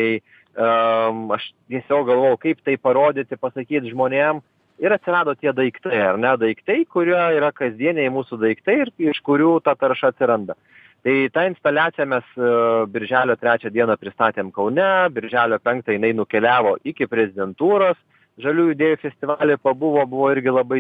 aš 1.34 1.48
tiesiog 1.72 2.06
galvojau 2.12 2.38
kaip 2.44 2.62
tai 2.62 2.76
parodyti 2.78 3.40
pasakyt 3.42 3.90
žmonėm 3.90 4.44
ir 4.82 4.94
atsirado 4.94 5.36
tie 5.36 5.54
daiktai 5.54 6.00
ar 6.02 6.18
ne 6.18 6.34
daiktai 6.40 6.84
kurie 6.90 7.20
yra 7.38 7.52
kasdieniai 7.56 8.12
mūsų 8.14 8.40
daiktai 8.42 8.80
ir 8.84 8.94
iš 9.12 9.22
kurių 9.26 9.58
ta 9.64 9.76
tarša 9.80 10.14
atsiranda. 10.14 10.58
Tai 11.04 11.16
tą 11.36 11.44
instaliaciją 11.50 12.06
mes 12.08 12.28
e, 12.40 12.50
birželio 12.94 13.36
trečią 13.36 13.72
dieną 13.76 13.98
pristatėm 14.00 14.54
kaune 14.56 14.90
birželio 15.12 15.60
penktą 15.60 15.96
jinai 15.98 16.14
nukeliavo 16.16 16.78
iki 16.88 17.10
prezidentūros 17.12 18.00
žaliųjų 18.44 18.76
idėjų 18.78 19.00
festivaly 19.02 19.58
pabuvo 19.62 20.06
buvo 20.10 20.32
irgi 20.34 20.54
labai 20.54 20.80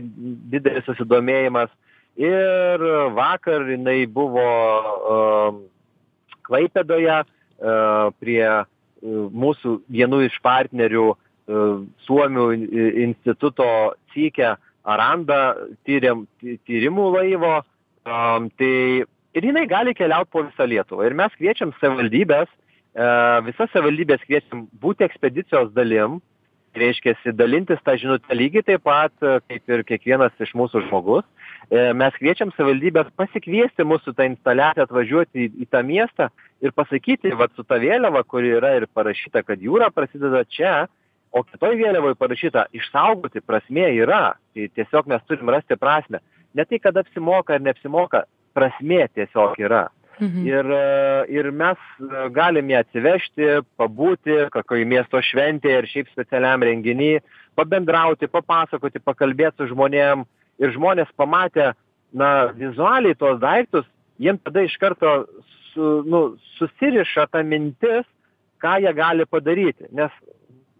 didelis 0.53 0.87
susidomėjimas 0.87 1.69
ir 2.17 2.85
vakar 3.13 3.67
jinai 3.69 4.05
buvo 4.09 4.45
uh, 4.45 5.59
klaipėdoje 6.47 7.19
uh, 7.19 8.09
prie 8.21 8.47
mūsų 9.03 9.75
vienų 9.91 10.23
iš 10.29 10.39
partnerių 10.45 11.11
E, 11.13 11.22
suomių 12.07 12.45
instituto 13.03 13.65
cykę 14.13 14.53
aranda 14.83 15.55
tyriam 15.87 16.25
tyrimų 16.41 17.07
laivo 17.17 17.55
um, 17.59 18.49
tai 18.59 19.03
ir 19.35 19.47
jinai 19.49 19.65
gali 19.67 19.93
keliaut 19.95 20.29
po 20.31 20.43
visą 20.43 20.67
lietuvą. 20.67 21.07
Ir 21.07 21.17
mes 21.19 21.35
kviečiam 21.39 21.73
savivaldybes 21.79 22.47
uh, 22.47 23.41
visas 23.47 23.71
savivaldybes 23.73 24.23
kviečiam 24.27 24.67
būti 24.83 25.07
ekspedicijos 25.07 25.73
dalim 25.75 26.21
reiškiasi 26.77 27.33
dalintis 27.37 27.81
tą 27.85 27.95
žinutę 28.01 28.35
lygiai 28.35 28.65
taip 28.65 28.83
pat 28.87 29.13
kaip 29.21 29.73
ir 29.75 29.83
kiekvienas 29.85 30.33
iš 30.41 30.53
mūsų 30.57 30.87
žmogus. 30.87 31.25
Mes 31.69 32.17
kviečiam 32.17 32.51
savivaldybes 32.57 33.11
pasikviesti 33.17 33.85
mus 33.87 34.03
su 34.05 34.13
ta 34.13 34.25
instaliacija 34.27 34.87
atvažiuoti 34.87 35.45
į, 35.45 35.51
į 35.63 35.69
tą 35.69 35.83
miestą 35.85 36.29
ir 36.65 36.73
pasakyti 36.75 37.33
vat 37.37 37.53
su 37.55 37.65
ta 37.67 37.79
vėliava 37.81 38.23
kuri 38.27 38.55
yra 38.57 38.73
ir 38.79 38.87
parašyta 38.93 39.45
kad 39.45 39.61
jūra 39.61 39.91
prasideda 39.93 40.43
čia 40.49 40.73
o 41.33 41.43
kitoj 41.47 41.73
vėliavoj 41.79 42.15
parašyta 42.19 42.67
išsaugoti 42.77 43.41
prasmė 43.41 43.89
yra 44.03 44.35
tai 44.53 44.69
tiesiog 44.77 45.09
mes 45.11 45.25
turim 45.27 45.49
rasti 45.53 45.79
prasmę 45.79 46.21
ne 46.53 46.65
tai 46.69 46.79
kad 46.79 46.97
apsimoka 47.01 47.57
ar 47.57 47.65
neapsimoka 47.65 48.25
prasmė 48.53 49.07
tiesiog 49.17 49.59
yra 49.65 49.87
Mhm. 50.19 50.45
Ir, 50.45 50.67
ir 51.33 51.49
mes 51.51 51.79
galim 52.33 52.69
ją 52.69 52.81
atsivežti, 52.83 53.47
pabūti 53.79 54.35
kokioj 54.53 54.85
miesto 54.85 55.21
šventėje 55.25 55.79
ir 55.81 55.89
šiaip 55.89 56.11
specialiam 56.11 56.63
renginį, 56.63 57.17
pabendrauti, 57.57 58.29
papasakoti, 58.31 59.01
pakalbėti 59.03 59.63
su 59.63 59.71
žmonėm. 59.73 60.25
Ir 60.61 60.73
žmonės 60.75 61.09
pamatę, 61.17 61.71
na, 62.13 62.29
vizualiai 62.53 63.17
tos 63.17 63.39
daiktus, 63.41 63.87
jiems 64.21 64.43
tada 64.45 64.61
iš 64.61 64.75
karto 64.77 65.15
su, 65.73 65.89
nu, 66.05 66.35
susiriša 66.59 67.25
ta 67.33 67.41
mintis, 67.41 68.05
ką 68.61 68.77
jie 68.83 68.93
gali 68.93 69.25
padaryti. 69.25 69.89
Nes 69.91 70.13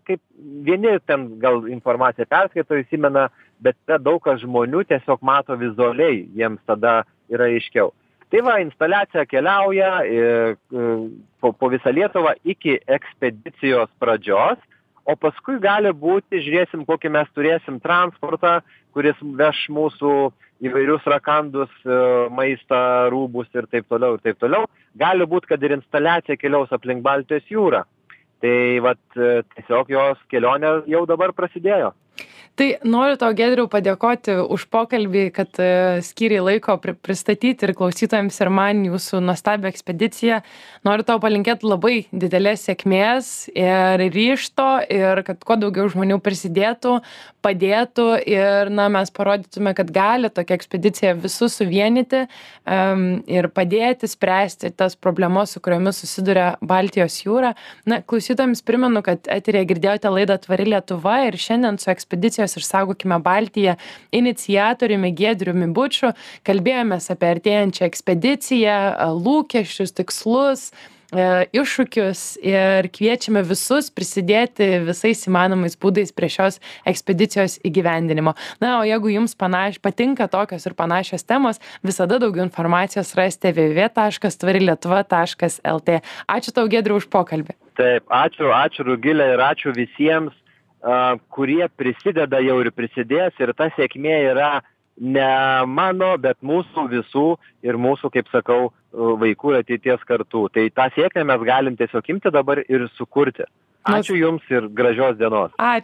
kaip 0.08 0.22
vieni 0.68 0.98
ten 1.08 1.28
gal 1.42 1.66
informaciją 1.72 2.30
perskaito 2.30 2.78
įsimena 2.82 3.30
bet 3.64 3.78
daug 4.04 4.22
kas 4.24 4.42
žmonių 4.44 4.86
tiesiog 4.90 5.22
mato 5.22 5.58
vizualiai 5.60 6.24
jiems 6.36 6.62
tada 6.68 7.02
yra 7.32 7.50
aiškiau 7.52 7.94
tai 8.34 8.42
va 8.42 8.56
instaliacija 8.64 9.28
keliauja 9.30 9.90
ir 10.10 10.56
po, 11.44 11.52
po 11.54 11.70
visą 11.70 11.92
Lietuvą 11.94 12.34
iki 12.50 12.80
ekspedicijos 12.90 13.92
pradžios, 14.02 14.58
o 15.06 15.14
paskui 15.20 15.60
gali 15.62 15.92
būti, 15.94 16.42
žiūrėsim, 16.42 16.86
kokį 16.88 17.12
mes 17.14 17.30
turėsim 17.36 17.78
transportą, 17.84 18.62
kuris 18.96 19.20
veš 19.22 19.66
mūsų 19.76 20.14
įvairius 20.64 21.06
rakandus, 21.12 21.72
e, 21.84 21.98
maistą, 22.34 22.80
rūbus 23.12 23.50
ir 23.54 23.68
taip 23.70 23.90
toliau 23.92 24.16
ir 24.16 24.24
taip 24.24 24.40
toliau. 24.42 24.70
Gali 24.98 25.28
būti, 25.30 25.52
kad 25.52 25.66
ir 25.68 25.76
instaliacija 25.76 26.40
keliaus 26.40 26.72
aplink 26.74 27.04
Baltijos 27.06 27.46
jūrą 27.52 27.84
tai 28.44 28.80
vat 28.84 29.00
e, 29.16 29.42
tiesiog 29.56 29.92
jos 29.94 30.24
kelionė 30.32 30.82
jau 30.92 31.06
dabar 31.08 31.32
prasidėjo 31.36 31.94
tai 32.56 32.68
noriu 32.86 33.18
tau 33.18 33.34
giedriau 33.34 33.66
padėkoti 33.72 34.36
už 34.54 34.68
pokalbį 34.74 35.24
kad 35.34 35.58
e, 35.62 36.02
skyrei 36.06 36.42
laiko 36.44 36.76
pri 36.82 36.94
pristatyti 36.94 37.66
ir 37.66 37.74
klausytojams 37.78 38.38
ir 38.44 38.52
man 38.54 38.84
jūsų 38.86 39.22
nuostabią 39.26 39.72
ekspediciją. 39.72 40.42
Noriu 40.86 41.06
tau 41.08 41.18
palinkėt 41.24 41.66
labai 41.66 42.06
didelės 42.12 42.68
sėkmės 42.68 43.32
ir 43.58 44.06
ryžto 44.14 44.70
ir 44.86 45.24
kad 45.26 45.42
kuo 45.42 45.58
daugiau 45.58 45.90
žmonių 45.90 46.20
prisidėtų 46.22 47.00
padėtų 47.44 48.08
ir 48.30 48.72
na 48.72 48.88
mes 48.94 49.12
parodytume 49.14 49.74
kad 49.76 49.90
gali 49.94 50.30
tokia 50.32 50.56
ekspedicija 50.60 51.14
visus 51.20 51.58
suvienyti 51.60 52.24
em 52.70 53.04
ir 53.28 53.50
padėti 53.52 54.08
spręsti 54.08 54.72
tas 54.78 54.96
problemas 54.96 55.56
su 55.56 55.62
kuriomis 55.64 56.00
susiduria 56.04 56.54
baltijos 56.62 57.20
jūra. 57.26 57.54
Na 57.90 58.00
klausytojams 58.02 58.64
primenu 58.66 59.04
kad 59.06 59.28
eteryje 59.32 59.68
girdėjote 59.74 60.14
laidą 60.14 60.40
tvari 60.46 60.70
lietuva 60.72 61.20
ir 61.28 61.40
šiandien 61.40 61.80
su 61.82 61.92
ekspedicijos 61.92 62.43
akcijos 62.44 62.64
išsaugokime 62.64 63.20
baltiją 63.24 63.76
iniciatoriumi 64.12 65.12
giedriumi 65.16 65.68
buču 65.74 66.12
kalbėjomės 66.48 67.12
apie 67.14 67.28
artėjančią 67.36 67.86
ekspediciją 67.88 68.78
lūkesčius 69.24 69.92
tikslus 69.96 70.72
e, 71.14 71.46
iššūkius 71.56 72.38
ir 72.44 72.90
kviečiame 72.94 73.42
visus 73.48 73.90
prisidėti 73.94 74.80
visais 74.88 75.28
įmanomais 75.28 75.78
būdais 75.80 76.12
prie 76.16 76.30
šios 76.30 76.60
ekspedicijos 76.90 77.60
įgyvendinimo. 77.64 78.34
Na, 78.62 78.80
o 78.82 78.84
jeigu 78.88 79.10
jums 79.14 79.36
panaš, 79.36 79.80
patinka 79.80 80.28
tokios 80.28 80.66
ir 80.68 80.74
panašios 80.76 81.24
temos, 81.24 81.60
visada 81.84 82.20
daugiau 82.20 82.44
informacijos 82.46 83.16
rasite 83.16 83.54
www.tvarilietuva.lt. 83.56 85.90
Ačiū 86.28 86.52
tau, 86.52 86.68
Gedriu, 86.68 86.96
už 87.00 87.08
pokalbį. 87.14 87.54
Taip, 87.80 88.04
ačiū, 88.14 88.52
ačiū 88.54 88.84
Rugilė 88.86 89.34
ir 89.34 89.40
ačiū 89.42 89.74
visiems 89.74 90.34
kurie 91.32 91.68
prisideda 91.78 92.42
jau 92.44 92.60
ir 92.62 92.72
prisidės 92.76 93.34
ir 93.40 93.54
ta 93.56 93.70
sėkmė 93.78 94.18
yra 94.34 94.54
ne 95.00 95.66
mano, 95.66 96.14
bet 96.22 96.38
mūsų 96.46 96.88
visų 96.92 97.28
ir 97.66 97.80
mūsų, 97.82 98.12
kaip 98.14 98.30
sakau, 98.34 98.74
vaikų 98.94 99.54
ir 99.54 99.64
ateities 99.64 100.04
kartų. 100.06 100.48
Tai 100.54 100.68
tą 100.76 100.90
sėkmę 100.98 101.26
mes 101.32 101.46
galim 101.48 101.78
tiesiog 101.80 102.10
imti 102.14 102.34
dabar 102.34 102.62
ir 102.68 102.88
sukurti. 102.98 103.48
Ačiū 103.84 104.16
Jums 104.16 104.44
ir 104.52 104.70
gražios 104.72 105.18
dienos. 105.20 105.52
Ačiū. 105.60 105.82